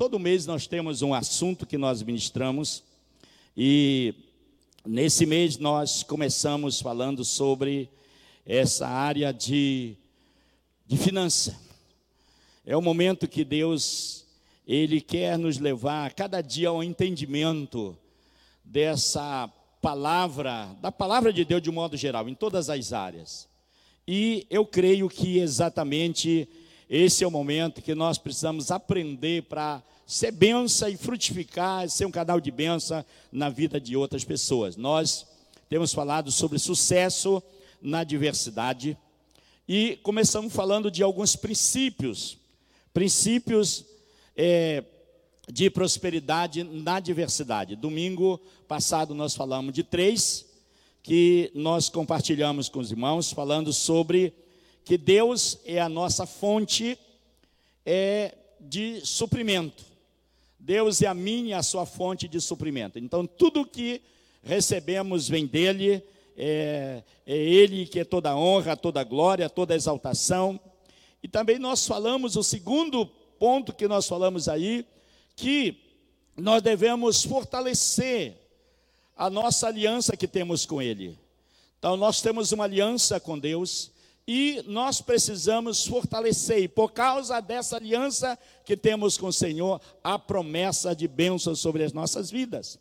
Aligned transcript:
todo 0.00 0.18
mês 0.18 0.46
nós 0.46 0.66
temos 0.66 1.02
um 1.02 1.12
assunto 1.12 1.66
que 1.66 1.76
nós 1.76 2.02
ministramos 2.02 2.82
e 3.54 4.14
nesse 4.82 5.26
mês 5.26 5.58
nós 5.58 6.02
começamos 6.02 6.80
falando 6.80 7.22
sobre 7.22 7.86
essa 8.46 8.88
área 8.88 9.30
de, 9.30 9.94
de 10.86 10.96
finança. 10.96 11.54
É 12.64 12.74
o 12.74 12.80
momento 12.80 13.28
que 13.28 13.44
Deus 13.44 14.24
ele 14.66 15.02
quer 15.02 15.36
nos 15.36 15.58
levar 15.58 16.14
cada 16.14 16.40
dia 16.40 16.70
ao 16.70 16.82
entendimento 16.82 17.94
dessa 18.64 19.52
palavra, 19.82 20.74
da 20.80 20.90
palavra 20.90 21.30
de 21.30 21.44
Deus 21.44 21.60
de 21.60 21.68
um 21.68 21.74
modo 21.74 21.94
geral, 21.94 22.26
em 22.26 22.34
todas 22.34 22.70
as 22.70 22.94
áreas. 22.94 23.46
E 24.08 24.46
eu 24.48 24.64
creio 24.64 25.10
que 25.10 25.40
exatamente 25.40 26.48
esse 26.92 27.22
é 27.22 27.26
o 27.26 27.30
momento 27.30 27.80
que 27.80 27.94
nós 27.94 28.18
precisamos 28.18 28.72
aprender 28.72 29.44
para 29.44 29.80
ser 30.04 30.32
benção 30.32 30.88
e 30.88 30.96
frutificar, 30.96 31.88
ser 31.88 32.04
um 32.04 32.10
canal 32.10 32.40
de 32.40 32.50
benção 32.50 33.04
na 33.30 33.48
vida 33.48 33.80
de 33.80 33.96
outras 33.96 34.24
pessoas. 34.24 34.76
Nós 34.76 35.24
temos 35.68 35.94
falado 35.94 36.32
sobre 36.32 36.58
sucesso 36.58 37.40
na 37.80 38.02
diversidade 38.02 38.98
e 39.68 40.00
começamos 40.02 40.52
falando 40.52 40.90
de 40.90 41.00
alguns 41.00 41.36
princípios, 41.36 42.36
princípios 42.92 43.84
é, 44.36 44.82
de 45.48 45.70
prosperidade 45.70 46.64
na 46.64 46.98
diversidade. 46.98 47.76
Domingo 47.76 48.40
passado 48.66 49.14
nós 49.14 49.32
falamos 49.36 49.72
de 49.72 49.84
três 49.84 50.44
que 51.04 51.52
nós 51.54 51.88
compartilhamos 51.88 52.68
com 52.68 52.80
os 52.80 52.90
irmãos, 52.90 53.30
falando 53.30 53.72
sobre 53.72 54.34
que 54.84 54.96
Deus 54.98 55.58
é 55.64 55.80
a 55.80 55.88
nossa 55.88 56.26
fonte 56.26 56.98
é, 57.84 58.34
de 58.60 59.00
suprimento. 59.04 59.84
Deus 60.58 61.00
é 61.00 61.06
a 61.06 61.14
minha, 61.14 61.58
a 61.58 61.62
sua 61.62 61.86
fonte 61.86 62.28
de 62.28 62.40
suprimento. 62.40 62.98
Então, 62.98 63.26
tudo 63.26 63.64
que 63.64 64.02
recebemos 64.42 65.28
vem 65.28 65.46
dele, 65.46 66.02
é, 66.36 67.02
é 67.26 67.36
ele 67.36 67.86
que 67.86 68.00
é 68.00 68.04
toda 68.04 68.36
honra, 68.36 68.76
toda 68.76 69.02
glória, 69.02 69.48
toda 69.48 69.74
exaltação. 69.74 70.60
E 71.22 71.28
também 71.28 71.58
nós 71.58 71.86
falamos, 71.86 72.36
o 72.36 72.42
segundo 72.42 73.06
ponto 73.38 73.72
que 73.72 73.88
nós 73.88 74.06
falamos 74.06 74.48
aí, 74.48 74.86
que 75.34 75.78
nós 76.36 76.62
devemos 76.62 77.22
fortalecer 77.22 78.36
a 79.16 79.30
nossa 79.30 79.66
aliança 79.66 80.16
que 80.16 80.28
temos 80.28 80.64
com 80.66 80.80
Ele. 80.80 81.18
Então, 81.78 81.96
nós 81.96 82.20
temos 82.20 82.52
uma 82.52 82.64
aliança 82.64 83.18
com 83.18 83.38
Deus 83.38 83.90
e 84.32 84.62
nós 84.68 85.00
precisamos 85.00 85.84
fortalecer, 85.84 86.62
e 86.62 86.68
por 86.68 86.92
causa 86.92 87.40
dessa 87.40 87.74
aliança 87.74 88.38
que 88.64 88.76
temos 88.76 89.18
com 89.18 89.26
o 89.26 89.32
Senhor, 89.32 89.80
a 90.04 90.20
promessa 90.20 90.94
de 90.94 91.08
bênção 91.08 91.52
sobre 91.56 91.82
as 91.82 91.92
nossas 91.92 92.30
vidas. 92.30 92.78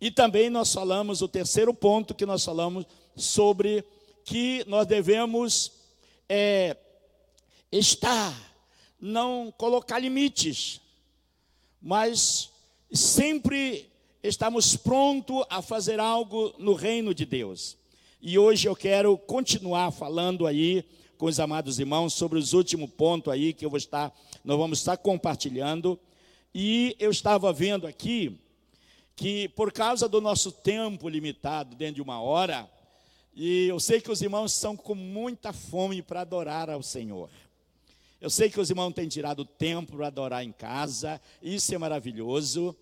E 0.00 0.08
também 0.08 0.48
nós 0.48 0.72
falamos, 0.72 1.20
o 1.20 1.26
terceiro 1.26 1.74
ponto 1.74 2.14
que 2.14 2.24
nós 2.24 2.44
falamos, 2.44 2.86
sobre 3.16 3.84
que 4.24 4.64
nós 4.68 4.86
devemos 4.86 5.72
é, 6.28 6.76
estar, 7.72 8.32
não 9.00 9.52
colocar 9.58 9.98
limites, 9.98 10.80
mas 11.82 12.52
sempre 12.92 13.90
estamos 14.22 14.76
prontos 14.76 15.44
a 15.50 15.60
fazer 15.60 15.98
algo 15.98 16.54
no 16.56 16.74
reino 16.74 17.12
de 17.12 17.26
Deus. 17.26 17.76
E 18.20 18.36
hoje 18.36 18.66
eu 18.68 18.74
quero 18.74 19.16
continuar 19.16 19.92
falando 19.92 20.44
aí 20.44 20.84
com 21.16 21.26
os 21.26 21.38
amados 21.38 21.78
irmãos 21.78 22.14
sobre 22.14 22.36
os 22.36 22.52
últimos 22.52 22.90
pontos 22.90 23.32
aí 23.32 23.52
que 23.52 23.64
eu 23.64 23.70
vou 23.70 23.76
estar, 23.76 24.12
nós 24.44 24.58
vamos 24.58 24.80
estar 24.80 24.96
compartilhando. 24.96 25.96
E 26.52 26.96
eu 26.98 27.12
estava 27.12 27.52
vendo 27.52 27.86
aqui 27.86 28.36
que 29.14 29.48
por 29.50 29.70
causa 29.70 30.08
do 30.08 30.20
nosso 30.20 30.50
tempo 30.50 31.08
limitado, 31.08 31.76
dentro 31.76 31.94
de 31.94 32.02
uma 32.02 32.20
hora, 32.20 32.68
e 33.36 33.68
eu 33.68 33.78
sei 33.78 34.00
que 34.00 34.10
os 34.10 34.20
irmãos 34.20 34.52
estão 34.52 34.76
com 34.76 34.96
muita 34.96 35.52
fome 35.52 36.02
para 36.02 36.22
adorar 36.22 36.68
ao 36.68 36.82
Senhor. 36.82 37.30
Eu 38.20 38.30
sei 38.30 38.50
que 38.50 38.60
os 38.60 38.68
irmãos 38.68 38.94
têm 38.94 39.06
tirado 39.06 39.44
tempo 39.44 39.96
para 39.96 40.08
adorar 40.08 40.42
em 40.42 40.50
casa, 40.50 41.20
isso 41.40 41.72
é 41.72 41.78
maravilhoso. 41.78 42.76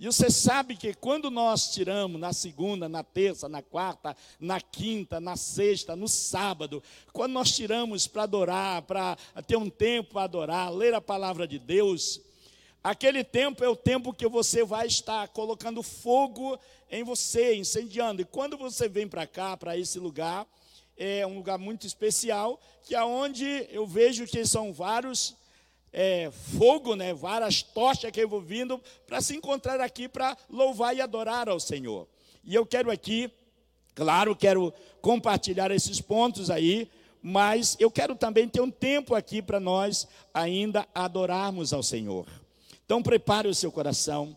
E 0.00 0.06
você 0.06 0.30
sabe 0.30 0.76
que 0.76 0.94
quando 0.94 1.30
nós 1.30 1.74
tiramos 1.74 2.18
na 2.18 2.32
segunda, 2.32 2.88
na 2.88 3.04
terça, 3.04 3.50
na 3.50 3.60
quarta, 3.60 4.16
na 4.40 4.58
quinta, 4.58 5.20
na 5.20 5.36
sexta, 5.36 5.94
no 5.94 6.08
sábado, 6.08 6.82
quando 7.12 7.32
nós 7.32 7.54
tiramos 7.54 8.06
para 8.06 8.22
adorar, 8.22 8.80
para 8.80 9.14
ter 9.46 9.56
um 9.56 9.68
tempo 9.68 10.14
para 10.14 10.22
adorar, 10.22 10.72
ler 10.72 10.94
a 10.94 11.02
palavra 11.02 11.46
de 11.46 11.58
Deus, 11.58 12.18
aquele 12.82 13.22
tempo 13.22 13.62
é 13.62 13.68
o 13.68 13.76
tempo 13.76 14.14
que 14.14 14.26
você 14.26 14.64
vai 14.64 14.86
estar 14.86 15.28
colocando 15.28 15.82
fogo 15.82 16.58
em 16.90 17.04
você, 17.04 17.54
incendiando. 17.54 18.22
E 18.22 18.24
quando 18.24 18.56
você 18.56 18.88
vem 18.88 19.06
para 19.06 19.26
cá, 19.26 19.54
para 19.54 19.76
esse 19.76 19.98
lugar, 19.98 20.46
é 20.96 21.26
um 21.26 21.34
lugar 21.34 21.58
muito 21.58 21.86
especial, 21.86 22.58
que 22.84 22.94
é 22.94 23.04
onde 23.04 23.66
eu 23.68 23.86
vejo 23.86 24.26
que 24.26 24.46
são 24.46 24.72
vários 24.72 25.36
é, 25.92 26.30
fogo, 26.30 26.94
né, 26.94 27.12
várias 27.12 27.62
tochas 27.62 28.10
que 28.10 28.20
eu 28.20 28.28
vou 28.28 28.40
vindo 28.40 28.80
para 29.06 29.20
se 29.20 29.36
encontrar 29.36 29.80
aqui 29.80 30.08
para 30.08 30.36
louvar 30.48 30.94
e 30.96 31.00
adorar 31.00 31.48
ao 31.48 31.58
Senhor. 31.58 32.06
E 32.44 32.54
eu 32.54 32.64
quero 32.64 32.90
aqui, 32.90 33.30
claro, 33.94 34.36
quero 34.36 34.72
compartilhar 35.00 35.70
esses 35.70 36.00
pontos 36.00 36.50
aí, 36.50 36.88
mas 37.22 37.76
eu 37.78 37.90
quero 37.90 38.14
também 38.14 38.48
ter 38.48 38.60
um 38.60 38.70
tempo 38.70 39.14
aqui 39.14 39.42
para 39.42 39.60
nós 39.60 40.06
ainda 40.32 40.86
adorarmos 40.94 41.72
ao 41.72 41.82
Senhor. 41.82 42.26
Então 42.84 43.02
prepare 43.02 43.48
o 43.48 43.54
seu 43.54 43.70
coração. 43.70 44.36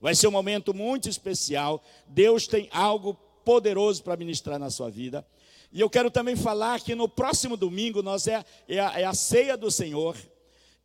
Vai 0.00 0.14
ser 0.14 0.26
um 0.26 0.32
momento 0.32 0.74
muito 0.74 1.08
especial. 1.08 1.82
Deus 2.06 2.46
tem 2.46 2.68
algo 2.72 3.14
poderoso 3.44 4.02
para 4.02 4.16
ministrar 4.16 4.58
na 4.58 4.70
sua 4.70 4.90
vida. 4.90 5.26
E 5.72 5.80
eu 5.80 5.88
quero 5.88 6.10
também 6.10 6.36
falar 6.36 6.80
que 6.80 6.94
no 6.94 7.08
próximo 7.08 7.56
domingo 7.56 8.02
nós 8.02 8.26
é, 8.26 8.44
é, 8.68 8.78
a, 8.78 9.00
é 9.00 9.04
a 9.04 9.14
ceia 9.14 9.56
do 9.56 9.70
Senhor. 9.70 10.16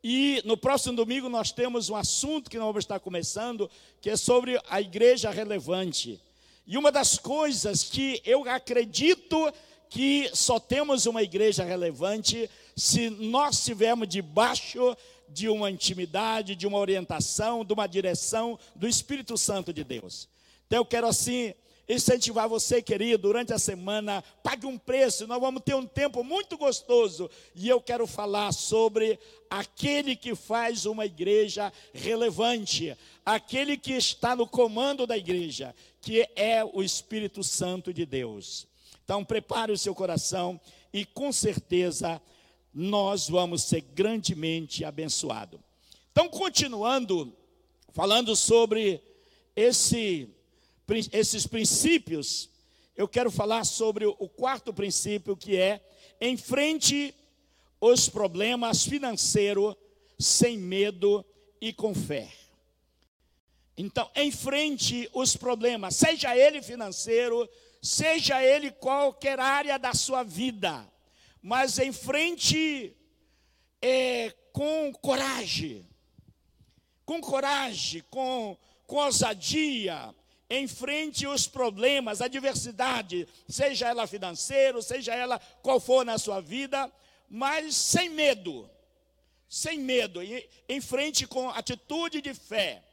E 0.04 0.42
no 0.46 0.56
próximo 0.56 0.96
domingo 0.96 1.28
nós 1.28 1.52
temos 1.52 1.90
um 1.90 1.96
assunto 1.96 2.50
que 2.50 2.58
nós 2.58 2.68
vamos 2.68 2.84
estar 2.84 3.00
começando, 3.00 3.70
que 4.00 4.10
é 4.10 4.16
sobre 4.16 4.60
a 4.70 4.80
igreja 4.80 5.30
relevante. 5.30 6.22
E 6.66 6.78
uma 6.78 6.92
das 6.92 7.18
coisas 7.18 7.84
que 7.84 8.22
eu 8.26 8.50
acredito 8.50 9.52
que 9.90 10.30
só 10.34 10.60
temos 10.60 11.06
uma 11.06 11.24
igreja 11.24 11.64
relevante 11.64 12.50
se 12.76 13.10
nós 13.10 13.58
estivermos 13.58 14.08
debaixo 14.08 14.96
de 15.28 15.50
uma 15.50 15.70
intimidade, 15.70 16.56
de 16.56 16.66
uma 16.66 16.78
orientação, 16.78 17.66
de 17.66 17.74
uma 17.74 17.88
direção 17.88 18.58
do 18.76 18.88
Espírito 18.88 19.38
Santo 19.38 19.74
de 19.74 19.84
Deus. 19.84 20.30
Então 20.66 20.80
eu 20.80 20.86
quero 20.86 21.08
assim 21.08 21.54
incentivar 21.90 22.48
você, 22.48 22.84
querido, 22.84 23.24
durante 23.24 23.52
a 23.52 23.58
semana, 23.58 24.24
pague 24.44 24.68
um 24.68 24.78
preço, 24.78 25.26
nós 25.26 25.42
vamos 25.42 25.64
ter 25.64 25.74
um 25.74 25.88
tempo 25.88 26.24
muito 26.24 26.56
gostoso. 26.56 27.28
E 27.56 27.68
eu 27.68 27.82
quero 27.82 28.06
falar 28.06 28.52
sobre 28.54 29.20
aquele 29.50 30.16
que 30.16 30.36
faz 30.36 30.86
uma 30.86 31.08
igreja 31.08 31.74
relevante, 31.92 32.96
aquele 33.26 33.76
que 33.76 33.94
está 33.94 34.36
no 34.36 34.46
comando 34.46 35.08
da 35.08 35.18
igreja, 35.18 35.74
que 36.00 36.30
é 36.36 36.64
o 36.64 36.84
Espírito 36.84 37.44
Santo 37.44 37.92
de 37.92 38.06
Deus. 38.06 38.68
Então, 39.04 39.26
prepare 39.26 39.72
o 39.72 39.78
seu 39.78 39.96
coração 39.96 40.62
e 40.94 41.04
com 41.04 41.32
certeza 41.32 42.22
nós 42.72 43.28
vamos 43.28 43.64
ser 43.64 43.82
grandemente 43.82 44.86
abençoados. 44.86 45.60
Então, 46.12 46.30
continuando, 46.30 47.36
falando 47.94 48.36
sobre 48.36 49.02
esse 49.56 50.30
esses 51.12 51.46
princípios, 51.46 52.50
eu 52.96 53.08
quero 53.08 53.32
falar 53.32 53.64
sobre 53.64 54.06
o 54.06 54.28
quarto 54.28 54.74
princípio, 54.74 55.38
que 55.38 55.56
é 55.56 55.82
enfrente 56.20 57.16
os 57.80 58.10
problemas 58.10 58.84
financeiros 58.84 59.76
sem 60.18 60.58
medo 60.58 61.26
e 61.62 61.72
com 61.72 61.96
fé. 61.96 62.30
Então, 63.78 64.12
enfrente 64.16 65.10
os 65.14 65.38
problemas, 65.38 65.96
seja 65.96 66.36
ele 66.36 66.62
financeiro, 66.62 67.50
seja 67.82 68.44
ele 68.44 68.72
qualquer 68.72 69.40
área 69.40 69.80
da 69.80 69.94
sua 69.94 70.24
vida, 70.24 70.86
mas 71.42 71.80
enfrente 71.80 72.94
é, 73.82 74.32
com 74.52 74.92
coragem, 74.92 75.88
com 77.06 77.22
coragem, 77.22 78.04
com, 78.10 78.58
com 78.86 78.98
ousadia, 78.98 80.14
enfrente 80.50 81.28
os 81.28 81.48
problemas, 81.48 82.22
a 82.22 82.26
adversidade, 82.26 83.28
seja 83.48 83.88
ela 83.88 84.08
financeira, 84.08 84.82
seja 84.82 85.14
ela 85.14 85.40
qual 85.62 85.80
for 85.80 86.04
na 86.04 86.18
sua 86.18 86.42
vida, 86.42 86.92
mas 87.30 87.76
sem 87.76 88.10
medo, 88.10 88.70
sem 89.48 89.80
medo, 89.80 90.20
enfrente 90.68 91.28
com 91.28 91.50
atitude 91.50 92.22
de 92.22 92.34
fé. 92.34 92.84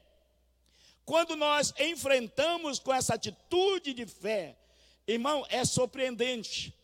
Quando 1.04 1.36
nós 1.36 1.72
enfrentamos 1.78 2.78
com 2.78 2.92
essa 2.92 3.14
atitude 3.14 3.94
de 3.94 4.04
fé, 4.06 4.56
irmão, 5.06 5.46
é 5.48 5.64
surpreendente. 5.64 6.74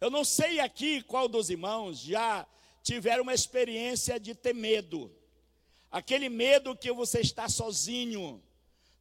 Eu 0.00 0.10
não 0.10 0.24
sei 0.24 0.58
aqui 0.58 1.02
qual 1.02 1.28
dos 1.28 1.50
irmãos 1.50 2.00
já 2.00 2.46
tiveram 2.82 3.22
uma 3.22 3.34
experiência 3.34 4.18
de 4.18 4.34
ter 4.34 4.54
medo. 4.54 5.12
aquele 5.90 6.28
medo 6.28 6.76
que 6.76 6.92
você 6.92 7.20
está 7.20 7.48
sozinho, 7.48 8.42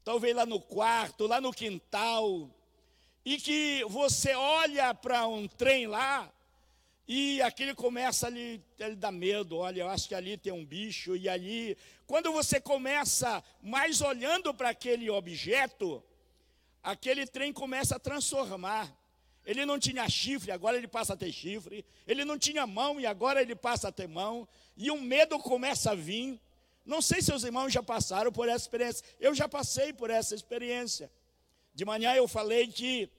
talvez 0.05 0.33
lá 0.33 0.45
no 0.45 0.61
quarto, 0.61 1.27
lá 1.27 1.41
no 1.41 1.51
quintal, 1.51 2.49
e 3.25 3.37
que 3.37 3.83
você 3.89 4.33
olha 4.35 4.93
para 4.93 5.27
um 5.27 5.47
trem 5.47 5.87
lá 5.87 6.31
e 7.07 7.41
aquele 7.41 7.75
começa 7.75 8.27
ali, 8.27 8.63
ele 8.79 8.95
dá 8.95 9.11
medo, 9.11 9.57
olha, 9.57 9.81
eu 9.81 9.89
acho 9.89 10.07
que 10.07 10.15
ali 10.15 10.37
tem 10.37 10.53
um 10.53 10.65
bicho, 10.65 11.15
e 11.15 11.29
ali, 11.29 11.77
quando 12.07 12.31
você 12.31 12.59
começa 12.59 13.43
mais 13.61 14.01
olhando 14.01 14.53
para 14.53 14.69
aquele 14.69 15.09
objeto, 15.09 16.03
aquele 16.81 17.27
trem 17.27 17.53
começa 17.53 17.95
a 17.95 17.99
transformar. 17.99 18.91
Ele 19.45 19.63
não 19.63 19.77
tinha 19.77 20.09
chifre, 20.09 20.51
agora 20.51 20.77
ele 20.77 20.87
passa 20.87 21.13
a 21.13 21.17
ter 21.17 21.31
chifre. 21.31 21.85
Ele 22.07 22.25
não 22.25 22.37
tinha 22.37 22.65
mão 22.65 22.99
e 22.99 23.05
agora 23.05 23.39
ele 23.39 23.55
passa 23.55 23.89
a 23.89 23.91
ter 23.91 24.07
mão. 24.07 24.47
E 24.75 24.89
o 24.89 24.99
medo 24.99 25.37
começa 25.37 25.91
a 25.91 25.95
vir. 25.95 26.41
Não 26.85 27.01
sei 27.01 27.21
se 27.21 27.33
os 27.33 27.43
irmãos 27.43 27.73
já 27.73 27.81
passaram 27.81 28.31
por 28.31 28.47
essa 28.47 28.65
experiência. 28.65 29.03
Eu 29.19 29.33
já 29.33 29.49
passei 29.49 29.91
por 29.91 30.09
essa 30.09 30.35
experiência. 30.35 31.11
De 31.73 31.83
manhã 31.83 32.13
eu 32.13 32.27
falei 32.27 32.67
que 32.67 33.09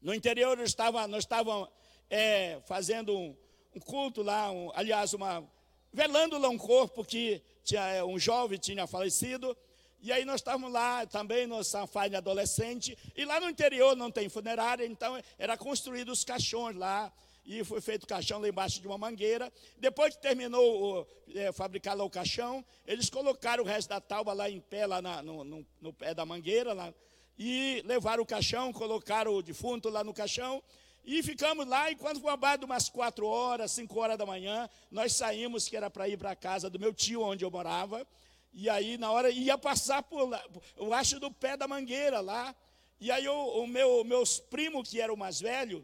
no 0.00 0.12
interior 0.12 0.58
eu 0.58 0.64
estava, 0.64 1.06
nós 1.06 1.22
estávamos 1.22 1.68
é, 2.10 2.60
fazendo 2.66 3.16
um, 3.16 3.36
um, 3.74 3.80
culto 3.80 4.20
lá, 4.20 4.50
um, 4.50 4.70
aliás, 4.74 5.14
uma, 5.14 5.48
velando 5.92 6.36
lá 6.38 6.48
um 6.48 6.58
corpo 6.58 7.04
que 7.04 7.40
tinha, 7.62 7.82
é, 7.86 8.04
um 8.04 8.18
jovem 8.18 8.58
tinha 8.58 8.86
falecido. 8.86 9.56
E 10.00 10.10
aí 10.10 10.24
nós 10.24 10.40
estávamos 10.40 10.72
lá 10.72 11.06
também 11.06 11.46
no 11.46 11.62
Sanfine 11.62 12.16
adolescente. 12.16 12.98
E 13.16 13.24
lá 13.24 13.38
no 13.38 13.48
interior 13.48 13.96
não 13.96 14.10
tem 14.10 14.28
funerária, 14.28 14.84
então 14.84 15.16
era 15.38 15.56
construído 15.56 16.10
os 16.10 16.24
caixões 16.24 16.76
lá. 16.76 17.12
E 17.44 17.64
foi 17.64 17.80
feito 17.80 18.04
o 18.04 18.06
caixão 18.06 18.40
lá 18.40 18.48
embaixo 18.48 18.80
de 18.80 18.86
uma 18.86 18.96
mangueira. 18.96 19.52
Depois 19.78 20.14
que 20.14 20.22
terminou 20.22 21.06
é, 21.34 21.50
fabricar 21.52 21.96
lá 21.96 22.04
o 22.04 22.10
caixão, 22.10 22.64
eles 22.86 23.10
colocaram 23.10 23.64
o 23.64 23.66
resto 23.66 23.88
da 23.88 24.00
tábua 24.00 24.32
lá 24.32 24.48
em 24.48 24.60
pé, 24.60 24.86
lá 24.86 25.02
na, 25.02 25.22
no, 25.22 25.42
no, 25.42 25.66
no, 25.80 25.92
pé 25.92 26.14
da 26.14 26.24
mangueira. 26.24 26.72
Lá, 26.72 26.94
e 27.36 27.82
levaram 27.84 28.22
o 28.22 28.26
caixão, 28.26 28.72
colocaram 28.72 29.32
o 29.32 29.42
defunto 29.42 29.88
lá 29.88 30.04
no 30.04 30.14
caixão. 30.14 30.62
E 31.04 31.20
ficamos 31.20 31.66
lá, 31.66 31.90
e 31.90 31.96
quando 31.96 32.20
foi 32.20 32.32
abaixo 32.32 32.64
umas 32.64 32.88
quatro 32.88 33.26
horas, 33.26 33.72
cinco 33.72 33.98
horas 33.98 34.16
da 34.16 34.24
manhã, 34.24 34.70
nós 34.88 35.14
saímos, 35.14 35.68
que 35.68 35.76
era 35.76 35.90
para 35.90 36.08
ir 36.08 36.16
para 36.16 36.30
a 36.30 36.36
casa 36.36 36.70
do 36.70 36.78
meu 36.78 36.94
tio, 36.94 37.22
onde 37.22 37.44
eu 37.44 37.50
morava. 37.50 38.06
E 38.52 38.70
aí, 38.70 38.96
na 38.96 39.10
hora, 39.10 39.28
ia 39.30 39.58
passar 39.58 40.02
por 40.04 40.28
lá, 40.28 40.40
eu 40.76 40.92
acho 40.92 41.18
do 41.18 41.30
pé 41.30 41.56
da 41.56 41.66
mangueira 41.66 42.20
lá. 42.20 42.54
E 43.00 43.10
aí, 43.10 43.26
o, 43.26 43.62
o 43.62 43.66
meu, 43.66 44.04
meus 44.04 44.38
primos, 44.38 44.88
que 44.88 45.00
eram 45.00 45.16
mais 45.16 45.40
velhos, 45.40 45.82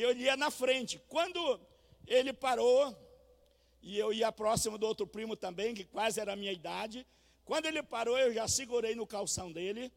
eu 0.00 0.16
ia 0.16 0.36
na 0.36 0.50
frente. 0.50 1.00
Quando 1.08 1.60
ele 2.06 2.32
parou, 2.32 2.96
e 3.82 3.98
eu 3.98 4.12
ia 4.12 4.32
próximo 4.32 4.78
do 4.78 4.86
outro 4.86 5.06
primo 5.06 5.36
também, 5.36 5.74
que 5.74 5.84
quase 5.84 6.20
era 6.20 6.32
a 6.32 6.36
minha 6.36 6.52
idade. 6.52 7.06
Quando 7.44 7.66
ele 7.66 7.82
parou, 7.82 8.18
eu 8.18 8.32
já 8.32 8.48
segurei 8.48 8.94
no 8.94 9.06
calção 9.06 9.52
dele. 9.52 9.92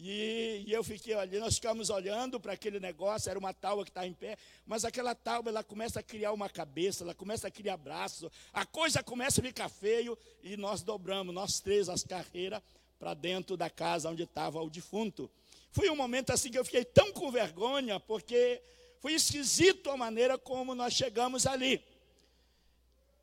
E, 0.00 0.64
e, 0.66 0.72
eu 0.72 0.84
fiquei 0.84 1.12
ali, 1.14 1.40
nós 1.40 1.56
ficamos 1.56 1.90
olhando 1.90 2.38
para 2.38 2.52
aquele 2.52 2.78
negócio, 2.78 3.28
era 3.28 3.38
uma 3.38 3.52
tábua 3.52 3.84
que 3.84 3.90
estava 3.90 4.06
em 4.06 4.12
pé, 4.12 4.38
mas 4.64 4.84
aquela 4.84 5.12
tábua 5.12 5.50
ela 5.50 5.64
começa 5.64 5.98
a 5.98 6.02
criar 6.04 6.32
uma 6.32 6.48
cabeça, 6.48 7.02
ela 7.02 7.14
começa 7.14 7.48
a 7.48 7.50
criar 7.50 7.76
braços, 7.76 8.30
a 8.52 8.64
coisa 8.64 9.02
começa 9.02 9.40
a 9.40 9.44
ficar 9.44 9.68
feio, 9.68 10.16
e 10.40 10.56
nós 10.56 10.82
dobramos, 10.82 11.34
nós 11.34 11.58
três, 11.58 11.88
as 11.88 12.04
carreiras, 12.04 12.62
para 12.96 13.12
dentro 13.12 13.56
da 13.56 13.68
casa 13.68 14.08
onde 14.08 14.22
estava 14.22 14.62
o 14.62 14.70
defunto. 14.70 15.28
Foi 15.72 15.90
um 15.90 15.96
momento 15.96 16.30
assim 16.30 16.50
que 16.50 16.58
eu 16.58 16.64
fiquei 16.64 16.84
tão 16.84 17.12
com 17.12 17.30
vergonha, 17.32 17.98
porque 17.98 18.62
foi 19.00 19.14
esquisito 19.14 19.90
a 19.90 19.96
maneira 19.96 20.36
como 20.36 20.74
nós 20.74 20.92
chegamos 20.92 21.46
ali. 21.46 21.82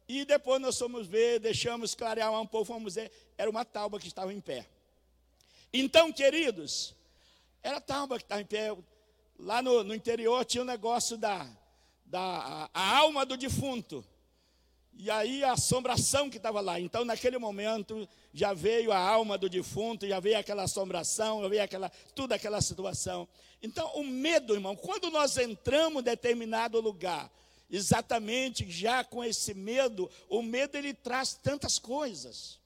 E 0.08 0.24
depois 0.24 0.62
nós 0.62 0.78
fomos 0.78 1.08
ver, 1.08 1.40
deixamos 1.40 1.96
clarear 1.96 2.32
um 2.32 2.46
pouco, 2.46 2.66
fomos 2.66 2.96
ver, 2.96 3.12
era 3.38 3.50
uma 3.50 3.66
tábua 3.66 4.00
que 4.00 4.08
estava 4.08 4.34
em 4.34 4.40
pé. 4.40 4.68
Então, 5.74 6.12
queridos, 6.12 6.96
era 7.62 7.82
tábua 7.82 8.18
que 8.18 8.24
estava 8.24 8.42
em 8.42 8.46
pé. 8.46 8.76
Lá 9.38 9.62
no, 9.62 9.84
no, 9.84 9.94
interior 9.94 10.46
tinha 10.46 10.62
um 10.62 10.66
negócio 10.66 11.18
da, 11.18 11.46
da 12.06 12.22
a, 12.22 12.70
a 12.74 12.98
alma 12.98 13.26
do 13.26 13.36
defunto. 13.36 14.06
E 14.98 15.12
aí 15.12 15.44
a 15.44 15.52
assombração 15.52 16.30
que 16.30 16.38
estava 16.38 16.62
lá. 16.62 16.80
Então, 16.80 17.04
naquele 17.04 17.38
momento, 17.38 18.08
já 18.34 18.54
veio 18.54 18.92
a 18.92 18.98
alma 18.98 19.38
do 19.38 19.50
defunto, 19.50 20.08
já 20.08 20.20
veio 20.20 20.38
aquela 20.38 20.64
assombração, 20.64 21.42
já 21.42 21.48
veio 21.50 21.64
aquela, 21.64 21.90
toda 22.16 22.36
aquela 22.36 22.62
situação. 22.62 23.28
Então, 23.62 23.92
o 23.96 24.04
medo, 24.04 24.54
irmão, 24.54 24.76
quando 24.76 25.12
nós 25.12 25.38
entramos 25.38 26.02
em 26.02 26.06
determinado 26.06 26.80
lugar, 26.80 27.30
exatamente 27.70 28.70
já 28.72 29.04
com 29.04 29.24
esse 29.24 29.54
medo, 29.54 30.10
o 30.30 30.42
medo 30.42 30.78
ele 30.78 30.94
traz 30.94 31.34
tantas 31.34 31.78
coisas. 31.78 32.60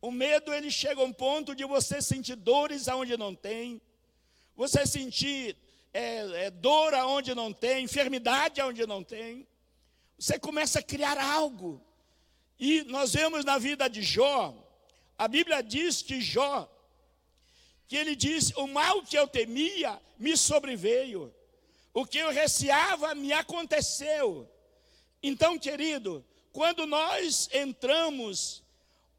O 0.00 0.10
medo 0.10 0.52
ele 0.52 0.70
chega 0.70 1.00
a 1.00 1.04
um 1.04 1.12
ponto 1.12 1.54
de 1.54 1.64
você 1.64 2.02
sentir 2.02 2.36
dores 2.36 2.86
aonde 2.86 3.16
não 3.16 3.34
tem, 3.34 3.80
você 4.54 4.86
sentir 4.86 5.56
é, 5.92 6.46
é, 6.46 6.50
dor 6.50 6.94
aonde 6.94 7.34
não 7.34 7.52
tem, 7.52 7.84
enfermidade 7.84 8.60
aonde 8.60 8.86
não 8.86 9.02
tem. 9.02 9.46
Você 10.20 10.38
começa 10.38 10.80
a 10.80 10.82
criar 10.82 11.16
algo. 11.18 11.82
E 12.58 12.82
nós 12.82 13.14
vemos 13.14 13.42
na 13.42 13.56
vida 13.56 13.88
de 13.88 14.02
Jó, 14.02 14.54
a 15.16 15.26
Bíblia 15.26 15.62
diz 15.62 16.02
que 16.02 16.20
Jó, 16.20 16.70
que 17.88 17.96
ele 17.96 18.14
diz: 18.14 18.52
O 18.54 18.66
mal 18.66 19.02
que 19.02 19.16
eu 19.16 19.26
temia 19.26 19.98
me 20.18 20.36
sobreveio, 20.36 21.34
o 21.94 22.04
que 22.04 22.18
eu 22.18 22.30
receava 22.30 23.14
me 23.14 23.32
aconteceu. 23.32 24.46
Então, 25.22 25.58
querido, 25.58 26.22
quando 26.52 26.86
nós 26.86 27.48
entramos 27.54 28.62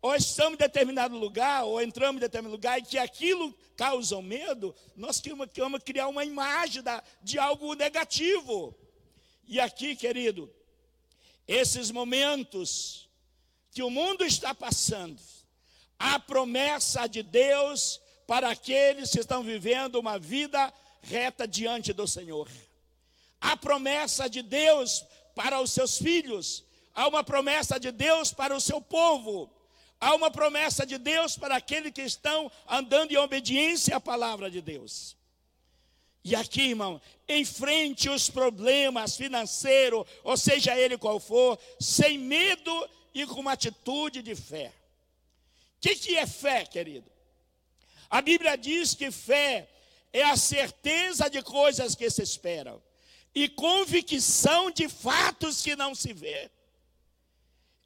ou 0.03 0.15
estamos 0.15 0.53
em 0.53 0.57
determinado 0.57 1.17
lugar, 1.17 1.63
ou 1.63 1.81
entramos 1.81 2.17
em 2.17 2.25
determinado 2.25 2.55
lugar, 2.55 2.77
e 2.77 2.83
que 2.83 2.99
aquilo 2.99 3.51
causa 3.75 4.21
medo, 4.21 4.75
nós 4.95 5.19
queremos, 5.19 5.47
criar 5.83 6.07
uma 6.07 6.23
imagem 6.23 6.83
de 7.23 7.39
algo 7.39 7.73
negativo. 7.73 8.75
E 9.47 9.59
aqui, 9.59 9.95
querido, 9.95 10.51
esses 11.51 11.91
momentos 11.91 13.09
que 13.71 13.83
o 13.83 13.89
mundo 13.89 14.23
está 14.23 14.55
passando, 14.55 15.21
a 15.99 16.17
promessa 16.17 17.07
de 17.07 17.21
Deus 17.21 17.99
para 18.25 18.49
aqueles 18.49 19.09
que 19.11 19.19
estão 19.19 19.43
vivendo 19.43 19.95
uma 19.95 20.17
vida 20.17 20.73
reta 21.01 21.45
diante 21.45 21.91
do 21.91 22.07
Senhor. 22.07 22.47
A 23.41 23.57
promessa 23.57 24.29
de 24.29 24.41
Deus 24.41 25.05
para 25.35 25.59
os 25.59 25.71
seus 25.71 25.97
filhos, 25.97 26.63
há 26.95 27.05
uma 27.09 27.21
promessa 27.21 27.77
de 27.77 27.91
Deus 27.91 28.31
para 28.31 28.55
o 28.55 28.61
seu 28.61 28.79
povo. 28.79 29.51
Há 29.99 30.15
uma 30.15 30.31
promessa 30.31 30.85
de 30.85 30.97
Deus 30.97 31.35
para 31.35 31.57
aqueles 31.57 31.91
que 31.91 32.01
estão 32.01 32.49
andando 32.67 33.11
em 33.11 33.17
obediência 33.17 33.97
à 33.97 33.99
palavra 33.99 34.49
de 34.49 34.61
Deus. 34.61 35.17
E 36.23 36.35
aqui, 36.35 36.69
irmão, 36.69 37.01
enfrente 37.27 38.09
os 38.09 38.29
problemas 38.29 39.15
financeiros, 39.15 40.05
ou 40.23 40.37
seja 40.37 40.77
ele 40.77 40.97
qual 40.97 41.19
for, 41.19 41.57
sem 41.79 42.17
medo 42.17 42.89
e 43.13 43.25
com 43.25 43.39
uma 43.39 43.53
atitude 43.53 44.21
de 44.21 44.35
fé. 44.35 44.71
O 45.77 45.81
que, 45.81 45.95
que 45.95 46.15
é 46.15 46.27
fé, 46.27 46.65
querido? 46.65 47.09
A 48.09 48.21
Bíblia 48.21 48.55
diz 48.55 48.93
que 48.93 49.09
fé 49.09 49.67
é 50.13 50.21
a 50.23 50.37
certeza 50.37 51.29
de 51.29 51.41
coisas 51.41 51.95
que 51.95 52.09
se 52.09 52.21
esperam 52.21 52.81
e 53.33 53.47
convicção 53.47 54.69
de 54.69 54.87
fatos 54.89 55.61
que 55.61 55.75
não 55.75 55.95
se 55.95 56.13
vê. 56.13 56.51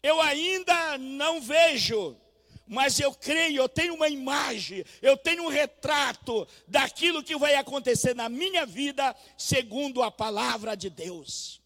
Eu 0.01 0.20
ainda 0.20 0.98
não 0.98 1.39
vejo, 1.39 2.18
mas 2.67 3.00
eu 3.00 3.13
creio, 3.13 3.57
eu 3.57 3.69
tenho 3.69 3.93
uma 3.93 4.10
imagem, 4.10 4.84
eu 5.01 5.15
tenho 5.15 5.43
um 5.43 5.50
retrato 5.50 6.48
daquilo 6.67 7.24
que 7.24 7.38
vai 7.38 7.55
acontecer 7.55 8.15
na 8.15 8.27
minha 8.27 8.65
vida, 8.65 9.15
segundo 9.38 10.01
a 10.01 10.10
palavra 10.10 10.75
de 10.75 10.89
Deus. 10.89 11.62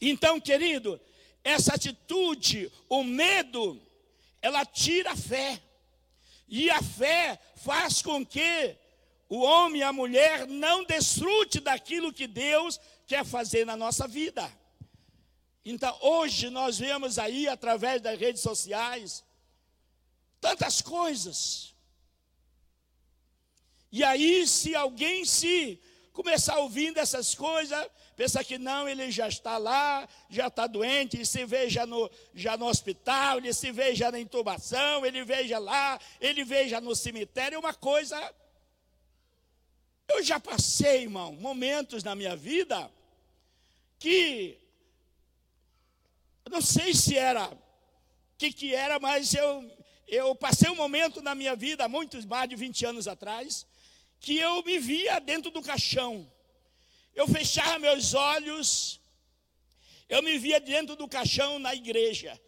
Então, 0.00 0.40
querido, 0.40 1.00
essa 1.42 1.74
atitude, 1.74 2.70
o 2.88 3.02
medo, 3.02 3.80
ela 4.40 4.64
tira 4.64 5.12
a 5.12 5.16
fé. 5.16 5.60
E 6.48 6.70
a 6.70 6.82
fé 6.82 7.40
faz 7.56 8.02
com 8.02 8.24
que 8.24 8.76
o 9.28 9.40
homem 9.40 9.80
e 9.80 9.84
a 9.84 9.92
mulher 9.92 10.46
não 10.46 10.84
desfrute 10.84 11.58
daquilo 11.60 12.12
que 12.12 12.26
Deus 12.26 12.78
quer 13.06 13.24
fazer 13.24 13.64
na 13.64 13.76
nossa 13.76 14.06
vida. 14.06 14.50
Então, 15.64 15.96
hoje 16.00 16.50
nós 16.50 16.78
vemos 16.78 17.18
aí, 17.18 17.46
através 17.46 18.00
das 18.00 18.18
redes 18.18 18.42
sociais, 18.42 19.24
tantas 20.40 20.80
coisas. 20.80 21.72
E 23.90 24.02
aí, 24.02 24.46
se 24.46 24.74
alguém 24.74 25.24
se 25.24 25.80
começar 26.12 26.58
ouvindo 26.58 26.98
essas 26.98 27.34
coisas, 27.34 27.88
pensa 28.16 28.42
que 28.42 28.58
não, 28.58 28.88
ele 28.88 29.10
já 29.10 29.28
está 29.28 29.56
lá, 29.56 30.08
já 30.28 30.48
está 30.48 30.66
doente, 30.66 31.16
ele 31.16 31.24
se 31.24 31.44
veja 31.44 31.86
no, 31.86 32.10
já 32.34 32.56
no 32.56 32.66
hospital, 32.66 33.38
ele 33.38 33.52
se 33.52 33.70
veja 33.70 34.10
na 34.10 34.18
intubação, 34.18 35.06
ele 35.06 35.24
veja 35.24 35.58
lá, 35.58 35.98
ele 36.20 36.44
veja 36.44 36.80
no 36.80 36.96
cemitério, 36.96 37.56
é 37.56 37.58
uma 37.58 37.74
coisa. 37.74 38.34
Eu 40.08 40.22
já 40.24 40.40
passei, 40.40 41.02
irmão, 41.02 41.32
momentos 41.34 42.02
na 42.02 42.14
minha 42.14 42.34
vida 42.34 42.90
que 43.98 44.61
não 46.50 46.60
sei 46.60 46.94
se 46.94 47.16
era 47.16 47.50
que, 48.38 48.52
que 48.52 48.74
era, 48.74 48.98
mas 48.98 49.34
eu, 49.34 49.70
eu 50.08 50.34
passei 50.34 50.68
um 50.68 50.74
momento 50.74 51.22
na 51.22 51.34
minha 51.34 51.54
vida, 51.54 51.86
muitos 51.86 52.24
mais 52.24 52.48
de 52.48 52.56
20 52.56 52.86
anos 52.86 53.06
atrás, 53.06 53.64
que 54.18 54.36
eu 54.36 54.64
me 54.64 54.78
via 54.78 55.20
dentro 55.20 55.50
do 55.50 55.62
caixão. 55.62 56.30
Eu 57.14 57.28
fechava 57.28 57.78
meus 57.78 58.14
olhos, 58.14 59.00
eu 60.08 60.22
me 60.22 60.38
via 60.38 60.58
dentro 60.58 60.96
do 60.96 61.06
caixão 61.06 61.58
na 61.58 61.74
igreja. 61.74 62.40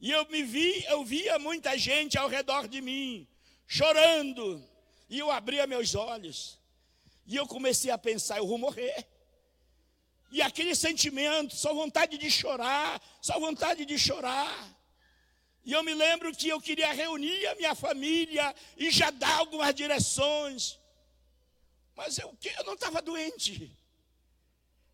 E 0.00 0.10
eu 0.10 0.26
me 0.28 0.42
vi, 0.42 0.84
eu 0.84 1.04
via 1.04 1.38
muita 1.38 1.78
gente 1.78 2.18
ao 2.18 2.28
redor 2.28 2.68
de 2.68 2.80
mim, 2.80 3.26
chorando. 3.66 4.62
E 5.08 5.18
eu 5.18 5.30
abria 5.30 5.66
meus 5.66 5.94
olhos. 5.94 6.58
E 7.26 7.36
eu 7.36 7.46
comecei 7.46 7.90
a 7.90 7.98
pensar, 7.98 8.38
eu 8.38 8.46
vou 8.46 8.58
morrer. 8.58 9.06
E 10.30 10.40
aquele 10.40 10.74
sentimento, 10.74 11.56
só 11.56 11.74
vontade 11.74 12.16
de 12.16 12.30
chorar, 12.30 13.02
só 13.20 13.38
vontade 13.40 13.84
de 13.84 13.98
chorar. 13.98 14.80
E 15.64 15.72
eu 15.72 15.82
me 15.82 15.92
lembro 15.92 16.34
que 16.34 16.48
eu 16.48 16.60
queria 16.60 16.92
reunir 16.92 17.46
a 17.46 17.54
minha 17.56 17.74
família 17.74 18.54
e 18.76 18.90
já 18.90 19.10
dar 19.10 19.38
algumas 19.38 19.74
direções. 19.74 20.78
Mas 21.96 22.16
eu, 22.18 22.36
eu 22.58 22.64
não 22.64 22.74
estava 22.74 23.02
doente. 23.02 23.76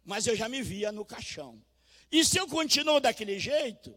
Mas 0.04 0.26
eu 0.26 0.34
já 0.34 0.48
me 0.48 0.62
via 0.62 0.90
no 0.90 1.04
caixão. 1.04 1.62
E 2.10 2.24
se 2.24 2.38
eu 2.38 2.46
continuo 2.46 3.00
daquele 3.00 3.38
jeito, 3.38 3.96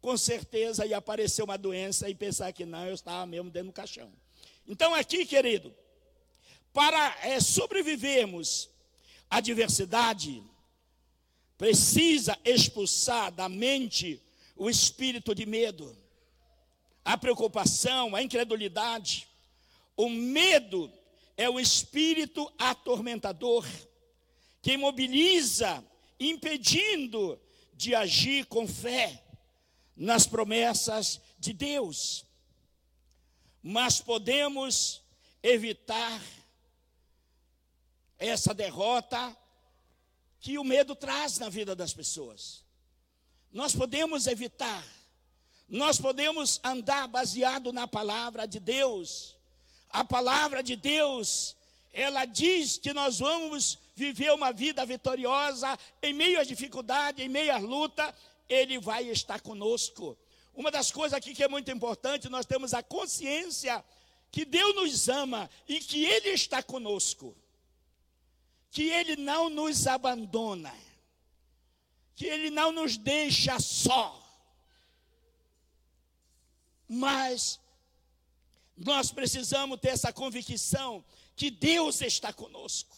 com 0.00 0.16
certeza 0.16 0.86
ia 0.86 0.98
aparecer 0.98 1.42
uma 1.42 1.56
doença 1.56 2.08
e 2.08 2.14
pensar 2.14 2.52
que 2.52 2.64
não, 2.64 2.86
eu 2.86 2.94
estava 2.94 3.24
mesmo 3.26 3.50
dentro 3.50 3.68
do 3.68 3.72
caixão. 3.72 4.12
Então, 4.66 4.94
aqui, 4.94 5.24
querido, 5.24 5.74
para 6.72 7.16
é, 7.22 7.40
sobrevivermos 7.40 8.70
à 9.30 9.40
diversidade, 9.40 10.42
precisa 11.56 12.38
expulsar 12.44 13.32
da 13.32 13.48
mente 13.48 14.22
o 14.56 14.70
espírito 14.70 15.34
de 15.34 15.44
medo, 15.44 15.96
a 17.04 17.16
preocupação, 17.16 18.14
a 18.14 18.22
incredulidade. 18.22 19.28
O 19.96 20.08
medo 20.08 20.92
é 21.36 21.48
o 21.48 21.58
espírito 21.58 22.52
atormentador 22.58 23.66
que 24.60 24.72
imobiliza, 24.72 25.84
impedindo 26.18 27.40
de 27.74 27.94
agir 27.94 28.46
com 28.46 28.66
fé 28.66 29.24
nas 29.96 30.26
promessas 30.26 31.20
de 31.38 31.52
Deus. 31.52 32.24
Mas 33.62 34.00
podemos 34.00 35.02
evitar 35.42 36.20
essa 38.18 38.52
derrota 38.52 39.36
que 40.40 40.58
o 40.58 40.64
medo 40.64 40.94
traz 40.94 41.38
na 41.38 41.48
vida 41.48 41.74
das 41.74 41.92
pessoas. 41.92 42.64
Nós 43.52 43.74
podemos 43.74 44.26
evitar, 44.26 44.84
nós 45.68 46.00
podemos 46.00 46.60
andar 46.62 47.08
baseado 47.08 47.72
na 47.72 47.86
palavra 47.86 48.46
de 48.46 48.60
Deus. 48.60 49.36
A 49.90 50.04
palavra 50.04 50.62
de 50.62 50.76
Deus, 50.76 51.56
ela 51.92 52.24
diz 52.24 52.76
que 52.76 52.92
nós 52.92 53.18
vamos 53.18 53.78
viver 53.94 54.32
uma 54.32 54.52
vida 54.52 54.84
vitoriosa 54.86 55.78
em 56.02 56.12
meio 56.12 56.38
à 56.38 56.44
dificuldade, 56.44 57.22
em 57.22 57.28
meio 57.28 57.52
à 57.52 57.58
luta, 57.58 58.14
Ele 58.48 58.78
vai 58.78 59.08
estar 59.08 59.40
conosco. 59.40 60.16
Uma 60.54 60.70
das 60.70 60.90
coisas 60.92 61.16
aqui 61.16 61.34
que 61.34 61.42
é 61.42 61.48
muito 61.48 61.70
importante, 61.70 62.28
nós 62.28 62.46
temos 62.46 62.74
a 62.74 62.82
consciência 62.82 63.84
que 64.30 64.44
Deus 64.44 64.74
nos 64.74 65.08
ama 65.08 65.48
e 65.66 65.80
que 65.80 66.04
Ele 66.04 66.30
está 66.30 66.62
conosco, 66.62 67.34
que 68.70 68.90
Ele 68.90 69.16
não 69.16 69.48
nos 69.48 69.86
abandona 69.86 70.74
que 72.18 72.26
Ele 72.26 72.50
não 72.50 72.72
nos 72.72 72.96
deixa 72.96 73.60
só. 73.60 74.20
Mas 76.88 77.60
nós 78.76 79.12
precisamos 79.12 79.78
ter 79.78 79.90
essa 79.90 80.12
convicção 80.12 81.04
que 81.36 81.48
Deus 81.48 82.00
está 82.00 82.32
conosco. 82.32 82.96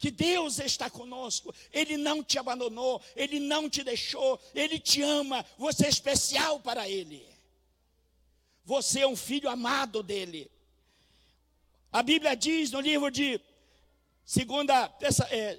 Que 0.00 0.10
Deus 0.10 0.58
está 0.58 0.90
conosco, 0.90 1.54
Ele 1.72 1.96
não 1.96 2.22
te 2.22 2.38
abandonou, 2.40 3.00
Ele 3.14 3.38
não 3.38 3.70
te 3.70 3.84
deixou, 3.84 4.40
Ele 4.52 4.80
te 4.80 5.00
ama, 5.00 5.44
você 5.56 5.86
é 5.86 5.88
especial 5.88 6.58
para 6.58 6.88
Ele. 6.88 7.24
Você 8.64 9.00
é 9.00 9.06
um 9.06 9.16
filho 9.16 9.48
amado 9.48 10.02
dele. 10.02 10.50
A 11.92 12.02
Bíblia 12.02 12.34
diz 12.34 12.72
no 12.72 12.80
livro 12.80 13.10
de 13.12 13.40
segunda, 14.28 14.94
é, 15.30 15.58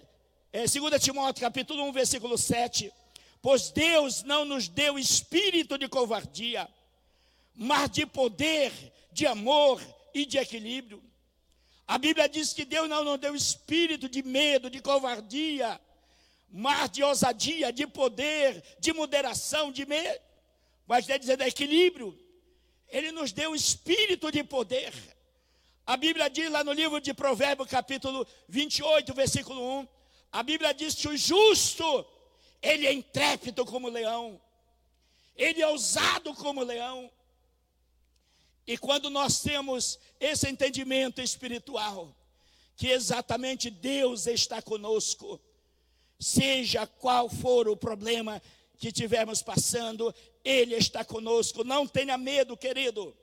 é, 0.53 0.65
2 0.67 1.03
Timóteo 1.03 1.41
capítulo 1.41 1.83
1, 1.85 1.91
versículo 1.91 2.37
7. 2.37 2.93
Pois 3.41 3.71
Deus 3.71 4.21
não 4.21 4.45
nos 4.45 4.67
deu 4.67 4.99
espírito 4.99 5.75
de 5.75 5.87
covardia, 5.87 6.69
mas 7.55 7.89
de 7.89 8.05
poder, 8.05 8.71
de 9.11 9.25
amor 9.25 9.81
e 10.13 10.23
de 10.23 10.37
equilíbrio. 10.37 11.03
A 11.87 11.97
Bíblia 11.97 12.29
diz 12.29 12.53
que 12.53 12.63
Deus 12.63 12.87
não 12.87 13.03
nos 13.03 13.19
deu 13.19 13.35
espírito 13.35 14.07
de 14.07 14.21
medo, 14.21 14.69
de 14.69 14.79
covardia, 14.79 15.81
mas 16.51 16.91
de 16.91 17.01
ousadia, 17.01 17.73
de 17.73 17.87
poder, 17.87 18.63
de 18.79 18.93
moderação, 18.93 19.71
de 19.71 19.83
medo, 19.87 20.21
mas 20.85 21.07
quer 21.07 21.17
dizer 21.17 21.37
de 21.37 21.45
equilíbrio. 21.45 22.15
Ele 22.87 23.11
nos 23.11 23.31
deu 23.31 23.55
espírito 23.55 24.31
de 24.31 24.43
poder. 24.43 24.93
A 25.89 25.97
Bíblia 25.97 26.29
diz 26.29 26.51
lá 26.51 26.63
no 26.63 26.71
livro 26.71 27.01
de 27.01 27.15
Provérbios, 27.15 27.67
capítulo 27.67 28.23
28, 28.47 29.11
versículo 29.11 29.79
1, 29.79 29.87
a 30.31 30.43
Bíblia 30.43 30.71
diz 30.71 30.93
que 30.93 31.07
o 31.07 31.17
justo, 31.17 32.05
ele 32.61 32.85
é 32.85 32.93
intrépido 32.93 33.65
como 33.65 33.89
leão, 33.89 34.39
ele 35.35 35.63
é 35.63 35.67
ousado 35.67 36.31
como 36.35 36.61
leão. 36.61 37.09
E 38.67 38.77
quando 38.77 39.09
nós 39.09 39.41
temos 39.41 39.97
esse 40.19 40.47
entendimento 40.47 41.21
espiritual, 41.21 42.15
que 42.75 42.89
exatamente 42.89 43.71
Deus 43.71 44.27
está 44.27 44.61
conosco, 44.61 45.41
seja 46.19 46.85
qual 46.85 47.27
for 47.27 47.67
o 47.67 47.75
problema 47.75 48.39
que 48.77 48.91
tivermos 48.91 49.41
passando, 49.41 50.13
Ele 50.45 50.75
está 50.75 51.03
conosco. 51.03 51.63
Não 51.63 51.87
tenha 51.87 52.15
medo, 52.15 52.55
querido. 52.55 53.17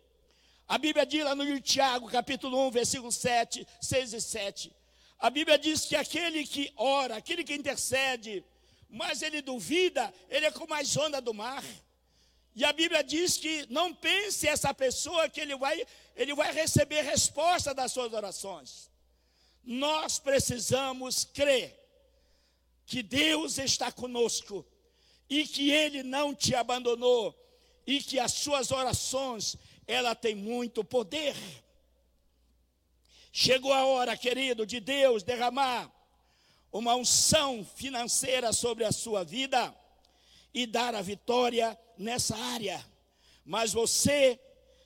A 0.69 0.79
Bíblia 0.79 1.07
diz 1.07 1.25
lá 1.25 1.35
no 1.35 1.61
Tiago, 1.61 2.09
capítulo 2.09 2.67
1, 2.67 2.71
versículo 2.73 3.13
7, 3.13 3.67
6 3.81 4.13
e 4.15 4.21
7. 4.21 4.77
A 5.19 5.31
Bíblia 5.31 5.57
diz 5.57 5.87
que 5.87 5.95
aquele 5.95 6.45
que 6.45 6.73
ora, 6.77 7.17
aquele 7.17 7.45
que 7.45 7.55
intercede, 7.55 8.45
mas 8.89 9.23
ele 9.23 9.41
duvida, 9.41 10.13
ele 10.29 10.47
é 10.47 10.51
como 10.51 10.75
as 10.75 10.97
ondas 10.97 11.23
do 11.23 11.33
mar. 11.33 11.65
E 12.55 12.65
a 12.65 12.73
Bíblia 12.73 13.05
diz 13.05 13.37
que 13.37 13.65
não 13.71 13.95
pense 13.95 14.49
essa 14.49 14.75
pessoa 14.75 15.29
que 15.29 15.41
ele 15.41 15.55
vai, 15.57 15.87
ele 16.17 16.35
vai 16.35 16.53
receber 16.53 17.03
resposta 17.03 17.73
das 17.73 17.93
suas 17.93 18.13
orações. 18.13 18.91
Nós 19.63 20.19
precisamos 20.19 21.25
crer 21.25 21.79
que 22.87 23.03
Deus 23.03 23.59
está 23.59 23.93
conosco 23.93 24.67
e 25.29 25.47
que 25.47 25.71
ele 25.71 26.03
não 26.03 26.35
te 26.35 26.55
abandonou 26.55 27.35
e 27.87 28.03
que 28.03 28.19
as 28.19 28.33
suas 28.33 28.71
orações 28.71 29.57
ela 29.87 30.15
tem 30.15 30.35
muito 30.35 30.85
poder. 30.85 31.37
Chegou 33.33 33.73
a 33.73 33.85
hora, 33.85 34.17
querido, 34.17 34.67
de 34.67 34.81
Deus 34.81 35.23
derramar 35.23 35.93
uma 36.73 36.95
unção 36.95 37.65
financeira 37.65 38.53
sobre 38.53 38.85
a 38.85 38.93
sua 38.93 39.25
vida 39.25 39.75
e 40.53 40.67
dar 40.67 40.95
a 40.95 41.03
vitória 41.03 41.79
nessa 41.97 42.37
área. 42.37 42.85
Mas 43.45 43.73
você 43.73 44.41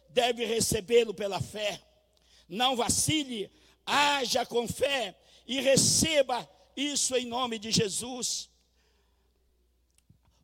deve 0.09 0.45
recebê-lo 0.45 1.15
pela 1.15 1.41
fé. 1.41 1.81
Não 2.49 2.77
vacile, 2.77 3.51
haja 3.87 4.45
com 4.45 4.67
fé 4.69 5.17
e 5.47 5.61
receba 5.61 6.49
isso 6.77 7.17
em 7.17 7.25
nome 7.25 7.59
de 7.59 7.71
Jesus. 7.71 8.51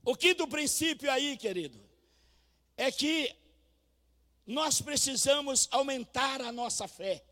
O 0.05 0.15
quinto 0.15 0.47
princípio 0.47 1.11
aí, 1.11 1.37
querido, 1.37 1.81
é 2.77 2.91
que 2.93 3.35
nós 4.47 4.81
precisamos 4.81 5.69
aumentar 5.73 6.41
a 6.41 6.53
nossa 6.53 6.87
fé. 6.87 7.25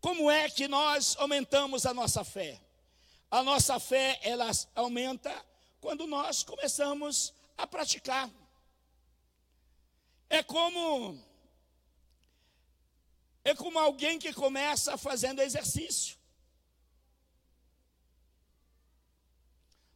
Como 0.00 0.30
é 0.30 0.50
que 0.50 0.68
nós 0.68 1.16
aumentamos 1.16 1.86
a 1.86 1.94
nossa 1.94 2.22
fé? 2.22 2.60
A 3.30 3.42
nossa 3.42 3.80
fé, 3.80 4.20
ela 4.22 4.50
aumenta 4.74 5.32
quando 5.80 6.06
nós 6.06 6.42
começamos 6.42 7.32
a 7.56 7.66
praticar. 7.66 8.30
É 10.28 10.42
como 10.42 11.18
é 13.44 13.54
como 13.54 13.78
alguém 13.78 14.18
que 14.18 14.32
começa 14.32 14.96
fazendo 14.96 15.40
exercício. 15.40 16.16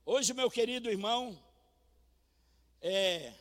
Hoje, 0.04 0.32
meu 0.32 0.50
querido 0.50 0.90
irmão, 0.90 1.38
é, 2.80 3.32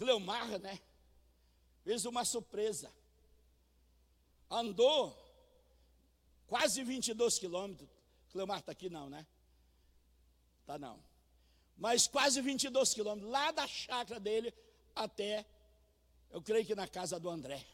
Cleomar, 0.00 0.58
né? 0.58 0.80
Fez 1.84 2.04
uma 2.06 2.24
surpresa 2.24 2.90
andou 4.50 5.16
quase 6.48 6.82
22 6.82 7.38
quilômetros. 7.38 7.88
Cleomar 8.32 8.58
está 8.58 8.72
aqui 8.72 8.90
não, 8.90 9.08
né? 9.08 9.24
Tá 10.66 10.78
não. 10.78 11.00
mas 11.76 12.06
quase 12.06 12.40
22 12.40 12.94
quilômetros, 12.94 13.30
lá 13.30 13.50
da 13.50 13.66
chácara 13.66 14.20
dele 14.20 14.52
até, 14.94 15.44
eu 16.30 16.42
creio 16.42 16.64
que 16.64 16.74
na 16.74 16.86
casa 16.86 17.18
do 17.18 17.28
André. 17.28 17.64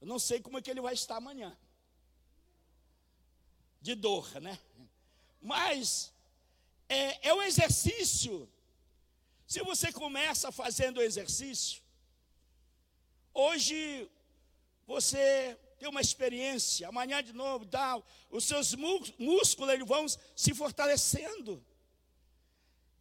Eu 0.00 0.06
não 0.06 0.18
sei 0.18 0.40
como 0.40 0.58
é 0.58 0.62
que 0.62 0.70
ele 0.70 0.80
vai 0.80 0.94
estar 0.94 1.16
amanhã. 1.16 1.56
De 3.80 3.94
dor, 3.94 4.28
né? 4.40 4.58
Mas 5.40 6.12
é, 6.88 7.28
é 7.28 7.34
um 7.34 7.42
exercício. 7.42 8.48
Se 9.48 9.62
você 9.62 9.90
começa 9.90 10.52
fazendo 10.52 11.00
exercício, 11.00 11.80
hoje 13.32 14.06
você 14.86 15.58
tem 15.78 15.88
uma 15.88 16.02
experiência, 16.02 16.86
amanhã 16.86 17.22
de 17.22 17.32
novo, 17.32 17.64
tal, 17.64 18.06
os 18.28 18.44
seus 18.44 18.74
músculos 18.74 19.72
eles 19.72 19.88
vão 19.88 20.04
se 20.36 20.52
fortalecendo. 20.52 21.64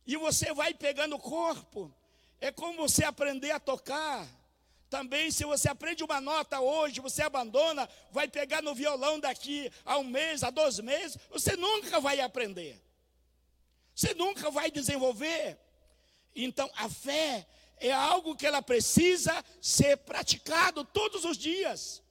E 0.06 0.16
você 0.16 0.54
vai 0.54 0.74
pegando 0.74 1.18
o 1.18 1.20
corpo. 1.20 1.94
É 2.40 2.50
como 2.50 2.78
você 2.78 3.04
aprender 3.04 3.52
a 3.52 3.60
tocar. 3.60 4.26
Também, 4.90 5.30
se 5.32 5.44
você 5.44 5.68
aprende 5.68 6.02
uma 6.02 6.22
nota 6.22 6.62
hoje, 6.62 7.02
você 7.02 7.24
abandona, 7.24 7.90
vai 8.10 8.30
pegar 8.30 8.62
no 8.62 8.74
violão 8.74 9.20
daqui 9.20 9.70
a 9.84 9.98
um 9.98 10.06
mês, 10.06 10.44
a 10.46 10.50
dois 10.50 10.80
meses, 10.80 11.18
você 11.30 11.58
nunca 11.58 12.00
vai 12.00 12.22
aprender. 12.22 12.82
Você 13.94 14.14
nunca 14.14 14.50
vai 14.50 14.72
desenvolver. 14.72 15.67
Então, 16.44 16.70
a 16.76 16.88
fé 16.90 17.48
é 17.80 17.92
algo 17.92 18.36
que 18.36 18.46
ela 18.46 18.62
precisa 18.62 19.44
ser 19.62 19.98
praticado 19.98 20.86
todos 20.86 21.26
os 21.26 21.38
dias. 21.38 22.02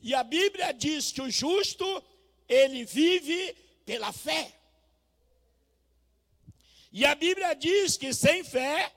E 0.00 0.14
a 0.14 0.22
Bíblia 0.22 0.72
diz 0.72 1.12
que 1.12 1.22
o 1.22 1.30
justo, 1.30 1.84
ele 2.48 2.84
vive 2.84 3.54
pela 3.86 4.12
fé. 4.12 4.52
E 6.90 7.06
a 7.06 7.14
Bíblia 7.14 7.54
diz 7.54 7.96
que 7.96 8.12
sem 8.12 8.44
fé 8.44 8.92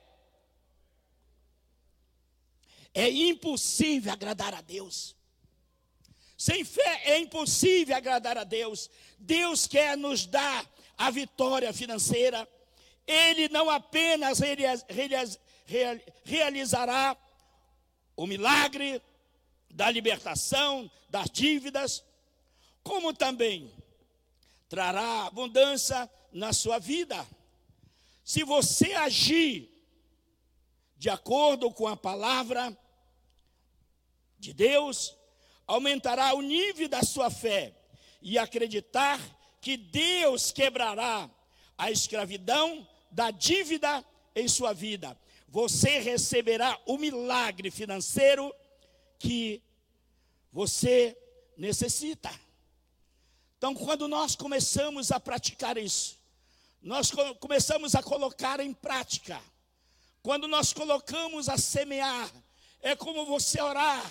é 2.92 3.08
impossível 3.10 4.12
agradar 4.12 4.54
a 4.54 4.60
Deus. 4.60 5.16
Sem 6.36 6.64
fé 6.64 7.02
é 7.04 7.18
impossível 7.18 7.96
agradar 7.96 8.36
a 8.36 8.44
Deus. 8.44 8.90
Deus 9.18 9.66
quer 9.66 9.96
nos 9.96 10.26
dar 10.26 10.70
a 10.98 11.10
vitória 11.10 11.72
financeira. 11.72 12.46
Ele 13.06 13.48
não 13.48 13.70
apenas 13.70 14.40
realizará 16.24 17.16
o 18.16 18.26
milagre 18.26 19.00
da 19.70 19.90
libertação 19.90 20.90
das 21.08 21.30
dívidas, 21.30 22.04
como 22.82 23.12
também 23.12 23.72
trará 24.68 25.26
abundância 25.26 26.10
na 26.32 26.52
sua 26.52 26.78
vida. 26.78 27.26
Se 28.24 28.42
você 28.42 28.92
agir 28.94 29.70
de 30.96 31.10
acordo 31.10 31.70
com 31.70 31.86
a 31.86 31.96
palavra 31.96 32.76
de 34.38 34.52
Deus, 34.52 35.16
aumentará 35.66 36.34
o 36.34 36.42
nível 36.42 36.88
da 36.88 37.02
sua 37.02 37.30
fé 37.30 37.74
e 38.20 38.38
acreditar 38.38 39.20
que 39.60 39.76
Deus 39.76 40.50
quebrará 40.50 41.30
a 41.76 41.90
escravidão 41.90 42.86
da 43.16 43.30
dívida 43.30 44.04
em 44.34 44.46
sua 44.46 44.74
vida. 44.74 45.18
Você 45.48 46.00
receberá 46.00 46.78
o 46.84 46.98
milagre 46.98 47.70
financeiro 47.70 48.54
que 49.18 49.62
você 50.52 51.16
necessita. 51.56 52.30
Então, 53.56 53.74
quando 53.74 54.06
nós 54.06 54.36
começamos 54.36 55.10
a 55.10 55.18
praticar 55.18 55.78
isso, 55.78 56.18
nós 56.82 57.10
começamos 57.40 57.94
a 57.94 58.02
colocar 58.02 58.60
em 58.60 58.74
prática. 58.74 59.40
Quando 60.22 60.46
nós 60.46 60.74
colocamos 60.74 61.48
a 61.48 61.56
semear, 61.56 62.30
é 62.82 62.94
como 62.94 63.24
você 63.24 63.62
orar. 63.62 64.04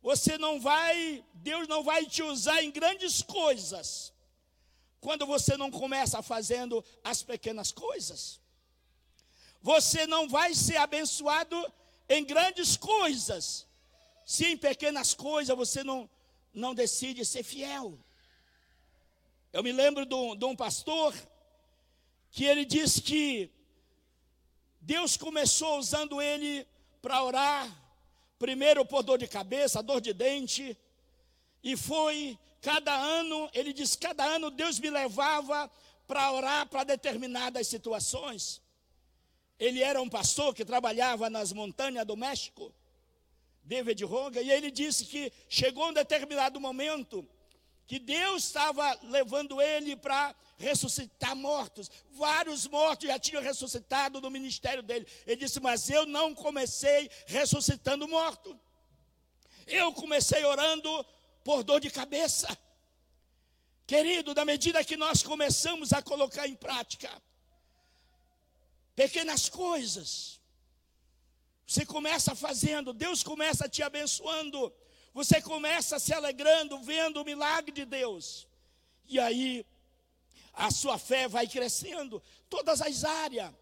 Você 0.00 0.38
não 0.38 0.58
vai, 0.58 1.22
Deus 1.34 1.68
não 1.68 1.84
vai 1.84 2.06
te 2.06 2.22
usar 2.22 2.62
em 2.62 2.70
grandes 2.70 3.20
coisas, 3.20 4.11
quando 5.02 5.26
você 5.26 5.56
não 5.56 5.68
começa 5.68 6.22
fazendo 6.22 6.82
as 7.02 7.24
pequenas 7.24 7.72
coisas. 7.72 8.40
Você 9.60 10.06
não 10.06 10.28
vai 10.28 10.54
ser 10.54 10.76
abençoado 10.76 11.56
em 12.08 12.24
grandes 12.24 12.76
coisas, 12.76 13.66
se 14.24 14.46
em 14.46 14.56
pequenas 14.56 15.12
coisas 15.12 15.56
você 15.56 15.82
não, 15.82 16.08
não 16.54 16.72
decide 16.72 17.24
ser 17.24 17.42
fiel. 17.42 17.98
Eu 19.52 19.64
me 19.64 19.72
lembro 19.72 20.06
de 20.06 20.14
um, 20.14 20.36
de 20.36 20.44
um 20.44 20.54
pastor 20.54 21.12
que 22.30 22.44
ele 22.44 22.64
disse 22.64 23.02
que 23.02 23.50
Deus 24.80 25.16
começou 25.16 25.78
usando 25.80 26.22
ele 26.22 26.64
para 27.02 27.24
orar, 27.24 27.68
primeiro 28.38 28.84
por 28.84 29.02
dor 29.02 29.18
de 29.18 29.26
cabeça, 29.26 29.82
dor 29.82 30.00
de 30.00 30.12
dente, 30.12 30.78
e 31.62 31.76
foi 31.76 32.38
cada 32.60 32.94
ano, 32.94 33.48
ele 33.52 33.72
disse, 33.72 33.96
cada 33.98 34.24
ano 34.24 34.50
Deus 34.50 34.78
me 34.78 34.90
levava 34.90 35.70
para 36.06 36.32
orar 36.32 36.66
para 36.68 36.84
determinadas 36.84 37.66
situações. 37.66 38.60
Ele 39.58 39.82
era 39.82 40.00
um 40.00 40.08
pastor 40.08 40.54
que 40.54 40.64
trabalhava 40.64 41.30
nas 41.30 41.52
montanhas 41.52 42.06
do 42.06 42.16
México, 42.16 42.74
David 43.62 44.04
Roga, 44.04 44.40
e 44.40 44.50
ele 44.50 44.70
disse 44.70 45.04
que 45.04 45.32
chegou 45.48 45.88
um 45.88 45.92
determinado 45.92 46.60
momento 46.60 47.26
que 47.86 47.98
Deus 47.98 48.44
estava 48.44 48.98
levando 49.02 49.60
ele 49.60 49.96
para 49.96 50.34
ressuscitar 50.56 51.36
mortos. 51.36 51.90
Vários 52.12 52.66
mortos 52.66 53.08
já 53.08 53.18
tinham 53.18 53.42
ressuscitado 53.42 54.20
no 54.20 54.30
ministério 54.30 54.82
dele. 54.82 55.06
Ele 55.26 55.36
disse: 55.36 55.60
Mas 55.60 55.90
eu 55.90 56.06
não 56.06 56.34
comecei 56.34 57.10
ressuscitando 57.26 58.08
morto. 58.08 58.58
Eu 59.66 59.92
comecei 59.92 60.44
orando 60.44 61.04
por 61.44 61.62
dor 61.62 61.80
de 61.80 61.90
cabeça. 61.90 62.56
Querido, 63.86 64.32
da 64.34 64.44
medida 64.44 64.84
que 64.84 64.96
nós 64.96 65.22
começamos 65.22 65.92
a 65.92 66.00
colocar 66.02 66.46
em 66.48 66.54
prática 66.54 67.10
pequenas 68.94 69.48
coisas, 69.48 70.40
você 71.66 71.86
começa 71.86 72.34
fazendo, 72.34 72.92
Deus 72.92 73.22
começa 73.22 73.68
te 73.68 73.82
abençoando. 73.82 74.72
Você 75.14 75.42
começa 75.42 75.98
se 75.98 76.12
alegrando, 76.12 76.78
vendo 76.82 77.20
o 77.20 77.24
milagre 77.24 77.72
de 77.72 77.84
Deus. 77.84 78.46
E 79.06 79.18
aí, 79.20 79.64
a 80.52 80.70
sua 80.70 80.98
fé 80.98 81.28
vai 81.28 81.46
crescendo. 81.46 82.22
Todas 82.48 82.80
as 82.80 83.04
áreas. 83.04 83.52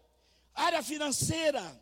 Área 0.53 0.81
financeira. 0.81 1.81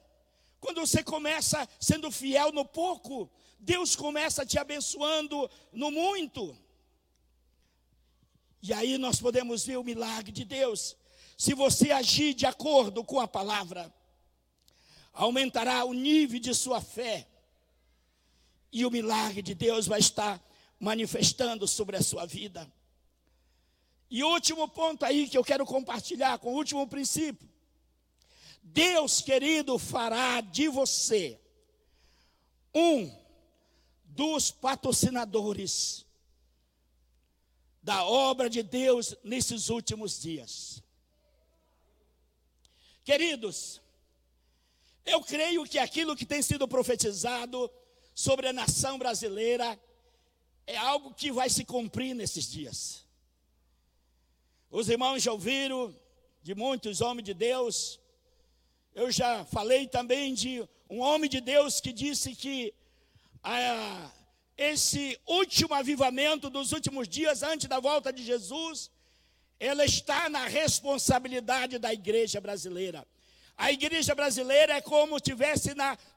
Quando 0.60 0.82
você 0.82 1.04
começa 1.04 1.68
sendo 1.80 2.12
fiel 2.12 2.52
no 2.52 2.66
pouco, 2.66 3.30
Deus 3.60 3.96
começa 3.96 4.46
te 4.46 4.58
abençoando 4.58 5.50
no 5.72 5.92
muito. 5.92 6.58
E 8.62 8.74
aí 8.74 8.98
nós 8.98 9.20
podemos 9.20 9.66
ver 9.66 9.78
o 9.78 9.84
milagre 9.84 10.32
de 10.32 10.46
Deus. 10.46 10.96
Se 11.38 11.54
você 11.54 11.92
agir 11.92 12.34
de 12.34 12.46
acordo 12.46 13.04
com 13.04 13.20
a 13.20 13.28
palavra, 13.28 13.94
aumentará 15.14 15.84
o 15.86 15.94
nível 15.94 16.40
de 16.40 16.54
sua 16.54 16.82
fé 16.82 17.28
e 18.72 18.86
o 18.86 18.92
milagre 18.92 19.42
de 19.42 19.54
Deus 19.54 19.88
vai 19.88 20.00
estar 20.00 20.42
manifestando 20.80 21.68
sobre 21.68 21.98
a 21.98 22.02
sua 22.02 22.26
vida. 22.26 22.72
E 24.10 24.24
último 24.24 24.68
ponto 24.68 25.06
aí 25.06 25.28
que 25.28 25.38
eu 25.38 25.44
quero 25.44 25.66
compartilhar 25.66 26.40
com 26.40 26.54
o 26.54 26.56
último 26.56 26.88
princípio. 26.88 27.48
Deus, 28.62 29.22
querido, 29.22 29.78
fará 29.78 30.42
de 30.42 30.68
você 30.68 31.40
um 32.74 33.19
dos 34.20 34.52
patrocinadores 34.52 36.06
da 37.82 38.04
obra 38.04 38.50
de 38.50 38.62
Deus 38.62 39.16
nesses 39.24 39.70
últimos 39.70 40.22
dias. 40.22 40.84
Queridos, 43.06 43.82
eu 45.06 45.22
creio 45.24 45.64
que 45.64 45.80
aquilo 45.80 46.18
que 46.18 46.26
tem 46.26 46.42
sido 46.42 46.68
profetizado 46.68 47.72
sobre 48.14 48.50
a 48.50 48.52
nação 48.52 49.00
brasileira 49.00 49.80
é 50.68 50.76
algo 50.76 51.14
que 51.14 51.32
vai 51.32 51.50
se 51.50 51.64
cumprir 51.64 52.14
nesses 52.14 52.52
dias. 52.52 53.06
Os 54.70 54.90
irmãos 54.90 55.24
já 55.24 55.32
ouviram 55.32 55.96
de 56.44 56.54
muitos 56.54 57.00
homens 57.00 57.24
de 57.24 57.34
Deus. 57.34 58.02
Eu 58.94 59.10
já 59.14 59.46
falei 59.46 59.88
também 59.88 60.34
de 60.34 60.68
um 60.90 61.00
homem 61.00 61.30
de 61.30 61.40
Deus 61.40 61.80
que 61.80 61.94
disse 61.94 62.36
que 62.36 62.74
ah, 63.44 64.12
esse 64.58 65.20
último 65.26 65.74
avivamento 65.74 66.50
dos 66.50 66.72
últimos 66.72 67.08
dias, 67.08 67.44
antes 67.44 67.68
da 67.68 67.80
volta 67.80 68.12
de 68.12 68.24
Jesus, 68.24 68.92
ela 69.60 69.86
está 69.86 70.30
na 70.30 70.46
responsabilidade 70.48 71.78
da 71.78 71.94
igreja 71.94 72.40
brasileira. 72.40 73.08
A 73.58 73.72
igreja 73.72 74.16
brasileira 74.16 74.74
é 74.74 74.82
como 74.82 75.16
se 75.16 75.24
estivesse 75.24 75.76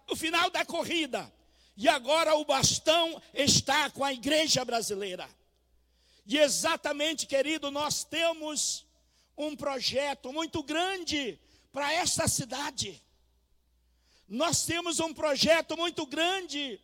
no 0.09 0.17
final 0.17 0.49
da 0.51 0.65
corrida. 0.65 1.33
E 1.77 1.89
agora 1.89 2.35
o 2.37 2.45
bastão 2.45 3.21
está 3.35 3.91
com 3.91 4.05
a 4.05 4.13
igreja 4.13 4.65
brasileira. 4.65 5.29
E 6.27 6.39
exatamente, 6.39 7.27
querido, 7.27 7.71
nós 7.71 8.05
temos 8.05 8.87
um 9.37 9.57
projeto 9.57 10.33
muito 10.33 10.63
grande 10.63 11.39
para 11.73 11.93
esta 11.93 12.29
cidade. 12.29 13.03
Nós 14.29 14.65
temos 14.65 15.01
um 15.01 15.13
projeto 15.13 15.77
muito 15.77 16.07
grande 16.07 16.81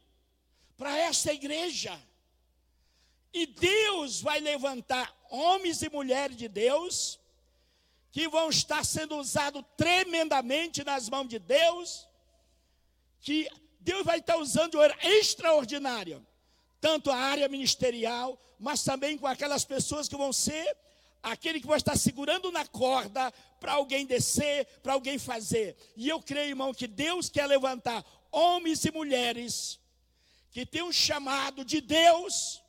para 0.78 0.96
esta 0.96 1.32
igreja. 1.32 2.00
E 3.32 3.44
Deus 3.44 4.22
vai 4.22 4.40
levantar 4.40 5.14
homens 5.28 5.82
e 5.82 5.90
mulheres 5.90 6.36
de 6.36 6.48
Deus 6.48 7.20
que 8.10 8.26
vão 8.28 8.48
estar 8.48 8.84
sendo 8.84 9.16
usados 9.16 9.62
tremendamente 9.76 10.82
nas 10.82 11.08
mãos 11.10 11.28
de 11.28 11.38
Deus, 11.38 12.08
que 13.20 13.50
Deus 13.80 14.04
vai 14.04 14.18
estar 14.18 14.38
usando 14.38 14.70
de 14.70 14.76
maneira 14.78 14.98
extraordinária, 15.18 16.24
tanto 16.80 17.10
a 17.10 17.16
área 17.16 17.48
ministerial, 17.48 18.40
mas 18.58 18.82
também 18.82 19.18
com 19.18 19.26
aquelas 19.26 19.64
pessoas 19.64 20.08
que 20.08 20.16
vão 20.16 20.32
ser 20.32 20.74
aquele 21.22 21.60
que 21.60 21.66
vai 21.66 21.78
estar 21.78 21.96
segurando 21.96 22.50
na 22.50 22.64
corda 22.66 23.32
para 23.60 23.72
alguém 23.72 24.06
descer, 24.06 24.66
para 24.82 24.92
alguém 24.92 25.18
fazer. 25.18 25.76
E 25.96 26.08
eu 26.08 26.22
creio, 26.22 26.50
irmão, 26.50 26.72
que 26.72 26.86
Deus 26.86 27.28
quer 27.28 27.46
levantar 27.46 28.04
homens 28.30 28.84
e 28.84 28.90
mulheres 28.90 29.78
que 30.50 30.64
têm 30.64 30.82
um 30.82 30.92
chamado 30.92 31.64
de 31.64 31.80
Deus 31.80 32.62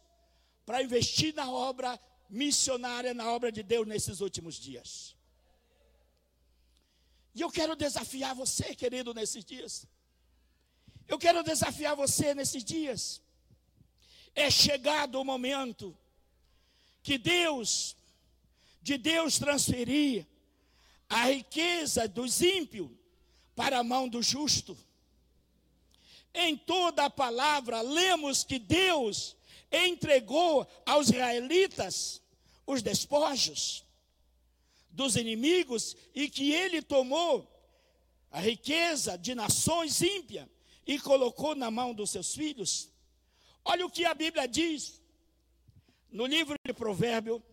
para 0.66 0.84
investir 0.84 1.34
na 1.34 1.50
obra 1.50 2.00
missionária, 2.30 3.14
na 3.14 3.32
obra 3.32 3.52
de 3.52 3.64
Deus 3.64 3.88
nesses 3.88 4.22
últimos 4.22 4.56
dias. 4.56 5.16
E 7.34 7.42
eu 7.42 7.50
quero 7.52 7.76
desafiar 7.76 8.36
você, 8.36 8.76
querido, 8.76 9.14
nesses 9.14 9.44
dias. 9.46 9.88
Eu 11.08 11.18
quero 11.18 11.42
desafiar 11.42 11.96
você 11.96 12.36
nesses 12.36 12.64
dias. 12.64 13.22
É 14.36 14.50
chegado 14.52 15.20
o 15.20 15.26
momento 15.26 15.98
que 17.02 17.18
Deus, 17.18 17.96
de 18.82 18.98
Deus 18.98 19.40
transferir 19.40 20.28
a 21.10 21.26
riqueza 21.26 22.08
dos 22.08 22.42
ímpios 22.42 22.90
para 23.56 23.80
a 23.80 23.84
mão 23.84 24.08
do 24.08 24.22
justo. 24.22 24.78
Em 26.34 26.56
toda 26.56 27.06
a 27.06 27.10
palavra, 27.10 27.82
lemos 27.82 28.44
que 28.44 28.60
Deus 28.60 29.36
entregou 29.72 30.68
aos 30.86 31.10
israelitas 31.10 32.22
os 32.66 32.82
despojos 32.82 33.86
dos 34.92 35.16
inimigos 35.16 35.96
e 36.14 36.30
que 36.30 36.52
ele 36.52 36.82
tomou 36.82 37.48
a 38.32 38.40
riqueza 38.40 39.18
de 39.18 39.34
nações 39.34 40.02
ímpias 40.02 40.48
e 40.86 41.00
colocou 41.00 41.56
na 41.56 41.72
mão 41.72 41.94
dos 41.94 42.10
seus 42.10 42.34
filhos. 42.34 42.92
Olha 43.64 43.86
o 43.86 43.92
que 43.92 44.06
a 44.06 44.14
Bíblia 44.14 44.48
diz 44.48 45.02
no 46.12 46.26
livro 46.26 46.56
de 46.66 46.74
Provérbio, 46.74 47.44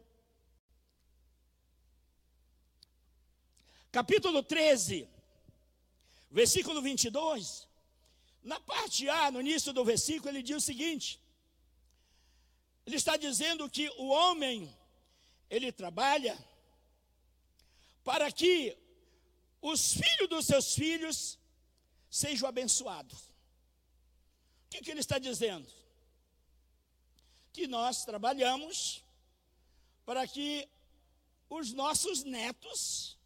capítulo 3.93 4.43
13, 4.43 5.09
versículo 6.31 6.81
22. 6.81 7.66
Na 8.47 8.61
parte 8.61 9.09
A, 9.09 9.29
no 9.33 9.41
início 9.41 9.73
do 9.73 9.85
versículo, 9.85 10.31
ele 10.31 10.41
diz 10.41 10.59
o 10.59 10.61
seguinte: 10.61 11.21
ele 12.87 12.95
está 12.95 13.17
dizendo 13.17 13.69
que 13.69 13.89
o 13.99 14.07
homem, 14.07 14.73
ele 15.51 15.73
trabalha 15.73 16.39
para 18.05 18.31
que 18.31 18.79
os 19.61 19.95
filhos 19.95 20.29
dos 20.29 20.47
seus 20.47 20.77
filhos 20.77 21.37
sejam 22.09 22.49
abençoados. 22.49 23.19
O 23.19 24.69
que, 24.71 24.81
que 24.81 24.93
ele 24.93 25.01
está 25.01 25.19
dizendo? 25.19 25.69
Que 27.53 27.67
nós 27.67 28.05
trabalhamos 28.05 29.03
para 30.05 30.25
que 30.25 30.69
os 31.51 31.73
nossos 31.73 32.23
netos, 32.23 33.19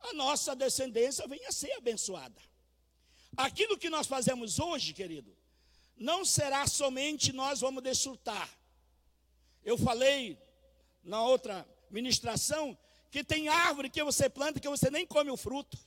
a 0.00 0.12
nossa 0.12 0.56
descendência 0.56 1.28
venha 1.28 1.48
a 1.50 1.52
ser 1.52 1.70
abençoada. 1.74 2.49
Aquilo 3.36 3.78
que 3.78 3.88
nós 3.88 4.06
fazemos 4.06 4.58
hoje, 4.58 4.92
querido, 4.92 5.36
não 5.96 6.24
será 6.24 6.66
somente 6.66 7.32
nós 7.32 7.60
vamos 7.60 7.82
desfrutar. 7.82 8.48
Eu 9.62 9.76
falei 9.76 10.38
na 11.02 11.22
outra 11.22 11.66
ministração 11.90 12.76
que 13.10 13.24
tem 13.24 13.48
árvore 13.48 13.90
que 13.90 14.02
você 14.02 14.28
planta 14.28 14.60
que 14.60 14.68
você 14.68 14.90
nem 14.90 15.06
come 15.06 15.30
o 15.30 15.36
fruto. 15.36 15.78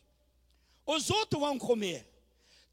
Os 0.86 1.10
outros 1.10 1.41
vão 1.41 1.58
comer. 1.58 2.08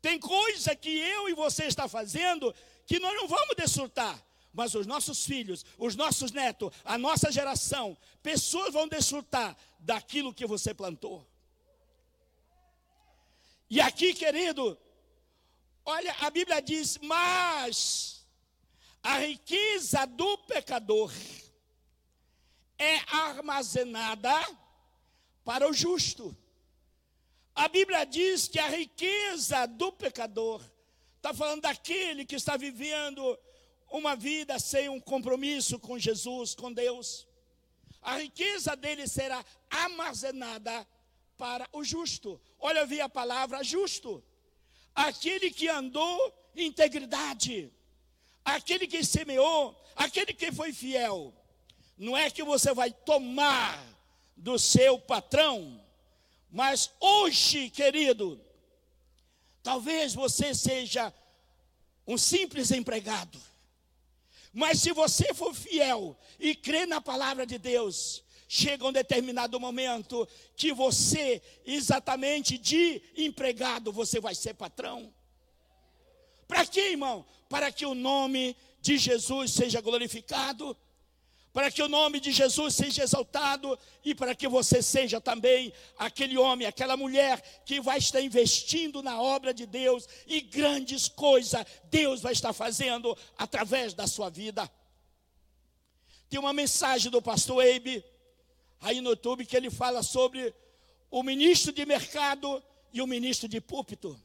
Tem 0.03 0.19
coisa 0.19 0.75
que 0.75 0.91
eu 0.91 1.29
e 1.29 1.35
você 1.35 1.65
está 1.65 1.87
fazendo 1.87 2.55
que 2.87 2.99
nós 2.99 3.15
não 3.15 3.29
vamos 3.29 3.55
desfrutar. 3.57 4.21
Mas 4.53 4.75
os 4.75 4.87
nossos 4.87 5.25
filhos, 5.25 5.65
os 5.79 5.95
nossos 5.95 6.33
netos, 6.33 6.73
a 6.85 6.99
nossa 6.99 7.31
geração, 7.31 7.97
pessoas 8.23 8.73
vão 8.73 8.89
desfrutar 8.89 9.57
daquilo 9.79 10.35
que 10.35 10.45
você 10.45 10.75
plantou. 10.75 11.30
E 13.71 13.81
aqui, 13.81 14.13
querido, 14.13 14.77
olha, 15.85 16.13
a 16.19 16.29
Bíblia 16.29 16.61
diz: 16.61 16.99
Mas 16.99 18.27
a 19.01 19.19
riqueza 19.19 20.05
do 20.07 20.39
pecador 20.39 21.13
é 22.77 22.97
armazenada 23.15 24.35
para 25.45 25.69
o 25.69 25.73
justo. 25.73 26.37
A 27.55 27.69
Bíblia 27.69 28.05
diz 28.05 28.49
que 28.49 28.59
a 28.59 28.69
riqueza 28.69 29.67
do 29.67 29.93
pecador 29.93 30.61
está 31.17 31.33
falando 31.33 31.63
daquele 31.63 32.25
que 32.25 32.35
está 32.35 32.57
vivendo 32.57 33.39
uma 33.89 34.17
vida 34.17 34.59
sem 34.59 34.89
um 34.89 34.99
compromisso 34.99 35.79
com 35.79 35.97
Jesus, 35.97 36.57
com 36.57 36.73
Deus. 36.73 37.29
A 38.03 38.17
riqueza 38.17 38.75
dele 38.75 39.07
será 39.07 39.45
armazenada 39.69 40.87
para 41.41 41.67
o 41.73 41.83
justo. 41.83 42.39
Olha, 42.59 42.81
eu 42.81 42.87
vi 42.87 43.01
a 43.01 43.09
palavra 43.09 43.65
justo. 43.65 44.23
Aquele 44.95 45.51
que 45.51 45.69
andou 45.69 46.35
em 46.55 46.67
integridade, 46.67 47.73
aquele 48.45 48.87
que 48.87 49.03
semeou, 49.03 49.75
aquele 49.97 50.35
que 50.35 50.53
foi 50.53 50.71
fiel. 50.71 51.33
Não 51.97 52.15
é 52.15 52.31
que 52.31 52.43
você 52.43 52.75
vai 52.75 52.93
tomar 52.93 53.83
do 54.37 54.59
seu 54.59 54.99
patrão, 54.99 55.83
mas 56.51 56.91
hoje, 57.01 57.71
querido, 57.71 58.39
talvez 59.63 60.13
você 60.15 60.55
seja 60.55 61.13
um 62.07 62.19
simples 62.19 62.71
empregado. 62.71 63.41
Mas 64.53 64.81
se 64.81 64.93
você 64.93 65.33
for 65.33 65.55
fiel 65.55 66.19
e 66.39 66.55
crer 66.55 66.87
na 66.87 67.01
palavra 67.01 67.47
de 67.47 67.57
Deus, 67.57 68.23
chega 68.53 68.85
um 68.85 68.91
determinado 68.91 69.61
momento 69.61 70.27
que 70.57 70.73
você, 70.73 71.41
exatamente 71.65 72.59
de 72.59 73.01
empregado, 73.17 73.93
você 73.93 74.19
vai 74.19 74.35
ser 74.35 74.55
patrão. 74.55 75.15
Para 76.49 76.67
quê, 76.67 76.91
irmão? 76.91 77.25
Para 77.49 77.71
que 77.71 77.87
o 77.87 77.95
nome 77.95 78.57
de 78.83 78.99
Jesus 78.99 79.53
seja 79.53 79.81
glorificado 79.81 80.77
para 81.53 81.71
que 81.71 81.83
o 81.83 81.89
nome 81.89 82.21
de 82.21 82.31
Jesus 82.31 82.75
seja 82.75 83.03
exaltado 83.03 83.77
e 84.05 84.15
para 84.15 84.37
que 84.37 84.47
você 84.47 84.81
seja 84.81 85.21
também 85.21 85.73
aquele 85.99 86.39
homem, 86.39 86.65
aquela 86.65 86.97
mulher 86.97 87.41
que 87.65 87.81
vai 87.81 87.99
estar 87.99 88.21
investindo 88.21 89.03
na 89.03 89.21
obra 89.21 89.53
de 89.53 89.67
Deus 89.67 90.09
e 90.29 90.41
grandes 90.41 91.09
coisas 91.09 91.67
Deus 91.91 92.21
vai 92.21 92.33
estar 92.33 92.53
fazendo 92.53 93.19
através 93.37 93.95
da 93.95 94.07
sua 94.07 94.31
vida. 94.31 94.71
Tem 96.29 96.39
uma 96.39 96.53
mensagem 96.53 97.11
do 97.11 97.21
pastor 97.21 97.65
Eibe 97.65 98.05
aí 98.81 99.01
no 99.01 99.11
YouTube 99.11 99.47
que 99.47 99.57
ele 99.57 99.71
fala 99.71 100.03
sobre 100.03 100.55
o 101.11 101.23
ministro 101.23 101.73
de 101.73 101.85
mercado 101.85 102.63
e 102.93 103.03
o 103.03 103.07
ministro 103.07 103.49
de 103.49 103.61
púlpito. 103.61 104.19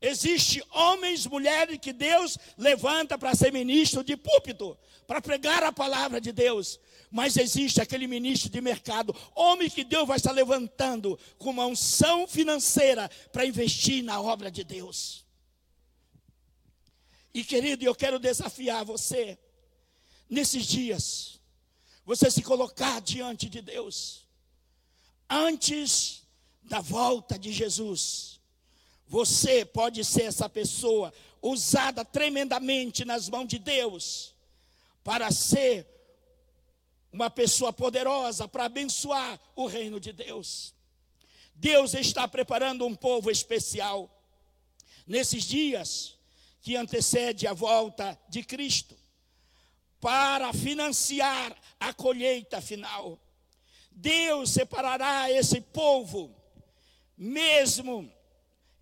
Existe 0.00 0.62
homens, 0.70 1.26
mulheres 1.26 1.78
que 1.78 1.92
Deus 1.92 2.36
levanta 2.58 3.16
para 3.16 3.34
ser 3.34 3.50
ministro 3.52 4.04
de 4.04 4.16
púlpito, 4.16 4.76
para 5.06 5.20
pregar 5.20 5.62
a 5.62 5.72
palavra 5.72 6.20
de 6.20 6.30
Deus. 6.30 6.78
Mas 7.10 7.36
existe 7.36 7.80
aquele 7.80 8.06
ministro 8.06 8.50
de 8.50 8.60
mercado, 8.60 9.16
homem 9.34 9.70
que 9.70 9.82
Deus 9.82 10.06
vai 10.06 10.18
estar 10.18 10.32
levantando 10.32 11.18
com 11.38 11.50
uma 11.50 11.64
unção 11.64 12.26
financeira 12.26 13.10
para 13.32 13.46
investir 13.46 14.04
na 14.04 14.20
obra 14.20 14.50
de 14.50 14.62
Deus. 14.62 15.24
E 17.32 17.42
querido, 17.42 17.84
eu 17.84 17.94
quero 17.94 18.18
desafiar 18.18 18.84
você 18.84 19.38
nesses 20.28 20.66
dias, 20.66 21.33
você 22.04 22.30
se 22.30 22.42
colocar 22.42 23.00
diante 23.00 23.48
de 23.48 23.60
Deus, 23.60 24.26
antes 25.28 26.22
da 26.62 26.80
volta 26.80 27.38
de 27.38 27.52
Jesus 27.52 28.34
você 29.06 29.64
pode 29.64 30.04
ser 30.04 30.22
essa 30.24 30.48
pessoa 30.48 31.12
usada 31.40 32.04
tremendamente 32.04 33.04
nas 33.04 33.28
mãos 33.28 33.46
de 33.46 33.58
Deus 33.58 34.34
para 35.02 35.30
ser 35.30 35.86
uma 37.12 37.30
pessoa 37.30 37.72
poderosa 37.72 38.48
para 38.48 38.64
abençoar 38.64 39.38
o 39.54 39.66
reino 39.66 40.00
de 40.00 40.12
Deus. 40.12 40.74
Deus 41.54 41.94
está 41.94 42.26
preparando 42.26 42.84
um 42.84 42.94
povo 42.94 43.30
especial 43.30 44.10
nesses 45.06 45.44
dias 45.44 46.14
que 46.60 46.74
antecede 46.74 47.46
a 47.46 47.52
volta 47.52 48.18
de 48.28 48.42
Cristo 48.42 48.96
para 50.04 50.52
financiar 50.52 51.56
a 51.80 51.94
colheita 51.94 52.60
final. 52.60 53.18
Deus 53.90 54.50
separará 54.50 55.30
esse 55.30 55.62
povo, 55.62 56.30
mesmo 57.16 58.12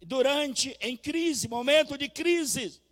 durante 0.00 0.76
em 0.80 0.96
crise, 0.96 1.46
momento 1.46 1.96
de 1.96 2.08
crise. 2.08 2.82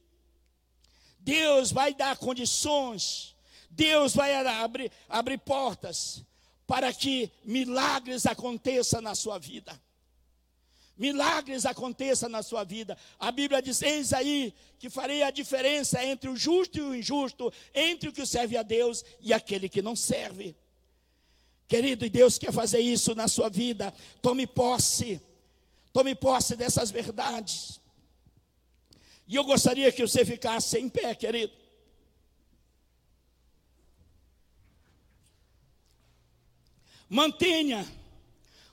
Deus 1.18 1.72
vai 1.72 1.92
dar 1.92 2.16
condições, 2.18 3.34
Deus 3.68 4.14
vai 4.14 4.32
abrir, 4.32 4.92
abrir 5.08 5.38
portas 5.38 6.24
para 6.68 6.92
que 6.92 7.32
milagres 7.44 8.26
aconteçam 8.26 9.00
na 9.00 9.16
sua 9.16 9.40
vida. 9.40 9.72
Milagres 11.00 11.64
aconteçam 11.64 12.28
na 12.28 12.42
sua 12.42 12.62
vida. 12.62 12.94
A 13.18 13.32
Bíblia 13.32 13.62
diz: 13.62 13.80
Eis 13.80 14.12
aí 14.12 14.52
que 14.78 14.90
farei 14.90 15.22
a 15.22 15.30
diferença 15.30 16.04
entre 16.04 16.28
o 16.28 16.36
justo 16.36 16.76
e 16.76 16.82
o 16.82 16.94
injusto, 16.94 17.50
entre 17.74 18.10
o 18.10 18.12
que 18.12 18.26
serve 18.26 18.54
a 18.58 18.62
Deus 18.62 19.02
e 19.18 19.32
aquele 19.32 19.66
que 19.66 19.80
não 19.80 19.96
serve. 19.96 20.54
Querido, 21.66 22.04
e 22.04 22.10
Deus 22.10 22.36
quer 22.36 22.52
fazer 22.52 22.80
isso 22.80 23.14
na 23.14 23.28
sua 23.28 23.48
vida. 23.48 23.94
Tome 24.20 24.46
posse, 24.46 25.18
tome 25.90 26.14
posse 26.14 26.54
dessas 26.54 26.90
verdades. 26.90 27.80
E 29.26 29.36
eu 29.36 29.44
gostaria 29.44 29.90
que 29.90 30.06
você 30.06 30.22
ficasse 30.22 30.78
em 30.78 30.90
pé, 30.90 31.14
querido. 31.14 31.54
Mantenha 37.08 37.90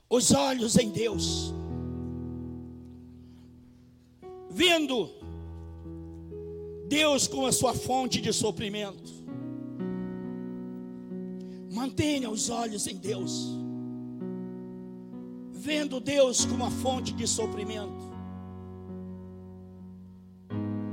os 0.09 0.31
olhos 0.31 0.75
em 0.75 0.89
Deus, 0.89 1.53
vendo 4.57 5.11
Deus 6.87 7.27
como 7.27 7.45
a 7.45 7.51
sua 7.51 7.75
fonte 7.75 8.19
de 8.19 8.33
suprimento. 8.33 9.11
Mantenha 11.71 12.27
os 12.27 12.49
olhos 12.49 12.87
em 12.87 12.95
Deus, 12.95 13.55
vendo 15.53 15.99
Deus 15.99 16.43
como 16.43 16.65
a 16.65 16.71
fonte 16.71 17.13
de 17.13 17.27
suprimento. 17.27 18.07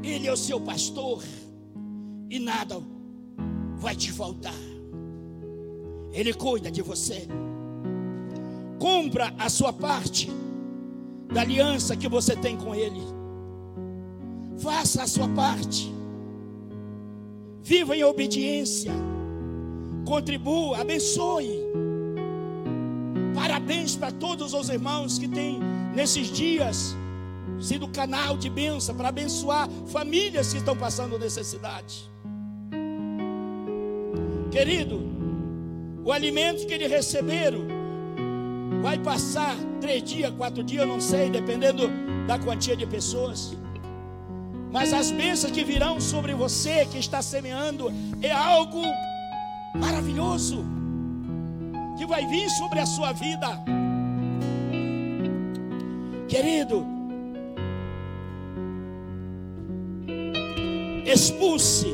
Ele 0.03 0.29
é 0.29 0.33
o 0.33 0.37
seu 0.37 0.61
pastor 0.61 1.23
e 2.29 2.39
nada 2.39 2.83
vai 3.77 3.97
te 3.97 4.13
faltar. 4.13 4.53
Ele 6.13 6.35
cuida 6.35 6.71
de 6.71 6.83
você. 6.83 7.27
Cumpra 8.79 9.35
a 9.39 9.49
sua 9.49 9.73
parte 9.73 10.29
da 11.33 11.41
aliança 11.41 11.97
que 11.97 12.09
você 12.09 12.37
tem 12.37 12.59
com 12.59 12.75
Ele. 12.75 13.24
Faça 14.59 15.03
a 15.03 15.07
sua 15.07 15.29
parte. 15.29 15.93
Viva 17.63 17.97
em 17.97 18.05
obediência. 18.05 18.93
Contribua, 20.07 20.81
abençoe. 20.81 21.61
Parabéns 23.35 23.97
para 23.97 24.13
todos 24.13 24.53
os 24.53 24.69
irmãos 24.69 25.19
que 25.19 25.29
têm 25.29 25.61
nesses 25.95 26.29
dias 26.29 26.95
sido 27.61 27.89
canal 27.89 28.37
de 28.37 28.51
bênção 28.51 28.95
para 28.95 29.09
abençoar 29.09 29.69
famílias 29.87 30.53
que 30.53 30.59
estão 30.59 30.77
passando 30.77 31.19
necessidade. 31.19 32.11
Querido, 34.51 35.01
o 36.05 36.13
alimento 36.13 36.67
que 36.67 36.75
eles 36.75 36.91
receberam 36.91 37.67
vai 38.83 38.99
passar 38.99 39.57
três 39.81 40.03
dias, 40.03 40.33
quatro 40.33 40.63
dias, 40.63 40.87
não 40.87 41.01
sei, 41.01 41.31
dependendo 41.31 41.89
da 42.27 42.39
quantia 42.39 42.77
de 42.77 42.87
pessoas. 42.87 43.57
Mas 44.75 44.93
as 44.93 45.13
bênçãos 45.13 45.53
que 45.53 45.63
virão 45.63 46.01
sobre 46.01 46.35
você 46.35 46.85
que 46.87 46.99
está 46.99 47.23
semeando 47.23 47.93
é 48.21 48.33
algo 48.33 48.83
maravilhoso 49.73 50.65
que 51.97 52.05
vai 52.05 52.27
vir 52.27 52.51
sobre 52.51 52.81
a 52.81 52.87
sua 52.87 53.13
vida. 53.13 53.47
Querido, 56.27 56.85
expulse 61.07 61.87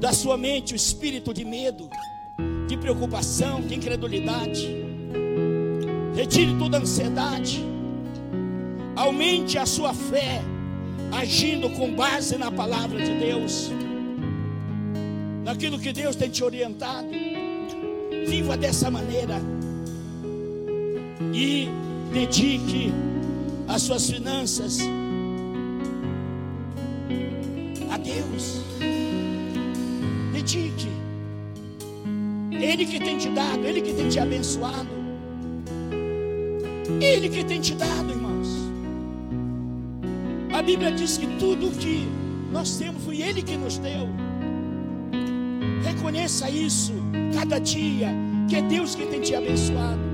da 0.00 0.10
sua 0.10 0.38
mente 0.38 0.72
o 0.72 0.76
espírito 0.76 1.34
de 1.34 1.44
medo, 1.44 1.86
de 2.66 2.78
preocupação, 2.78 3.60
de 3.60 3.74
incredulidade. 3.74 4.74
Retire 6.16 6.56
toda 6.58 6.78
a 6.78 6.80
ansiedade. 6.80 7.62
Aumente 8.96 9.58
a 9.58 9.66
sua 9.66 9.92
fé, 9.92 10.42
agindo 11.12 11.68
com 11.70 11.94
base 11.94 12.36
na 12.38 12.50
palavra 12.50 12.98
de 12.98 13.14
Deus, 13.14 13.70
naquilo 15.44 15.78
que 15.78 15.92
Deus 15.92 16.16
tem 16.16 16.30
te 16.30 16.42
orientado. 16.42 17.08
Viva 18.26 18.56
dessa 18.56 18.90
maneira 18.90 19.40
e 21.34 21.68
dedique 22.12 22.92
as 23.68 23.82
suas 23.82 24.08
finanças 24.08 24.78
a 27.90 27.96
Deus. 27.98 28.62
Dedique. 30.32 30.88
Ele 32.52 32.86
que 32.86 33.00
tem 33.00 33.18
te 33.18 33.28
dado, 33.28 33.66
Ele 33.66 33.82
que 33.82 33.92
tem 33.92 34.08
te 34.08 34.18
abençoado. 34.18 34.88
Ele 37.00 37.28
que 37.28 37.44
tem 37.44 37.60
te 37.60 37.74
dado. 37.74 38.21
A 40.62 40.64
Bíblia 40.64 40.92
diz 40.92 41.18
que 41.18 41.26
tudo 41.38 41.76
que 41.76 42.06
nós 42.52 42.76
temos 42.76 43.02
foi 43.02 43.20
Ele 43.20 43.42
que 43.42 43.56
nos 43.56 43.78
deu. 43.78 44.08
Reconheça 45.82 46.48
isso 46.48 46.92
cada 47.34 47.58
dia, 47.58 48.10
que 48.48 48.54
é 48.54 48.62
Deus 48.62 48.94
que 48.94 49.04
tem 49.06 49.20
te 49.20 49.34
abençoado. 49.34 50.11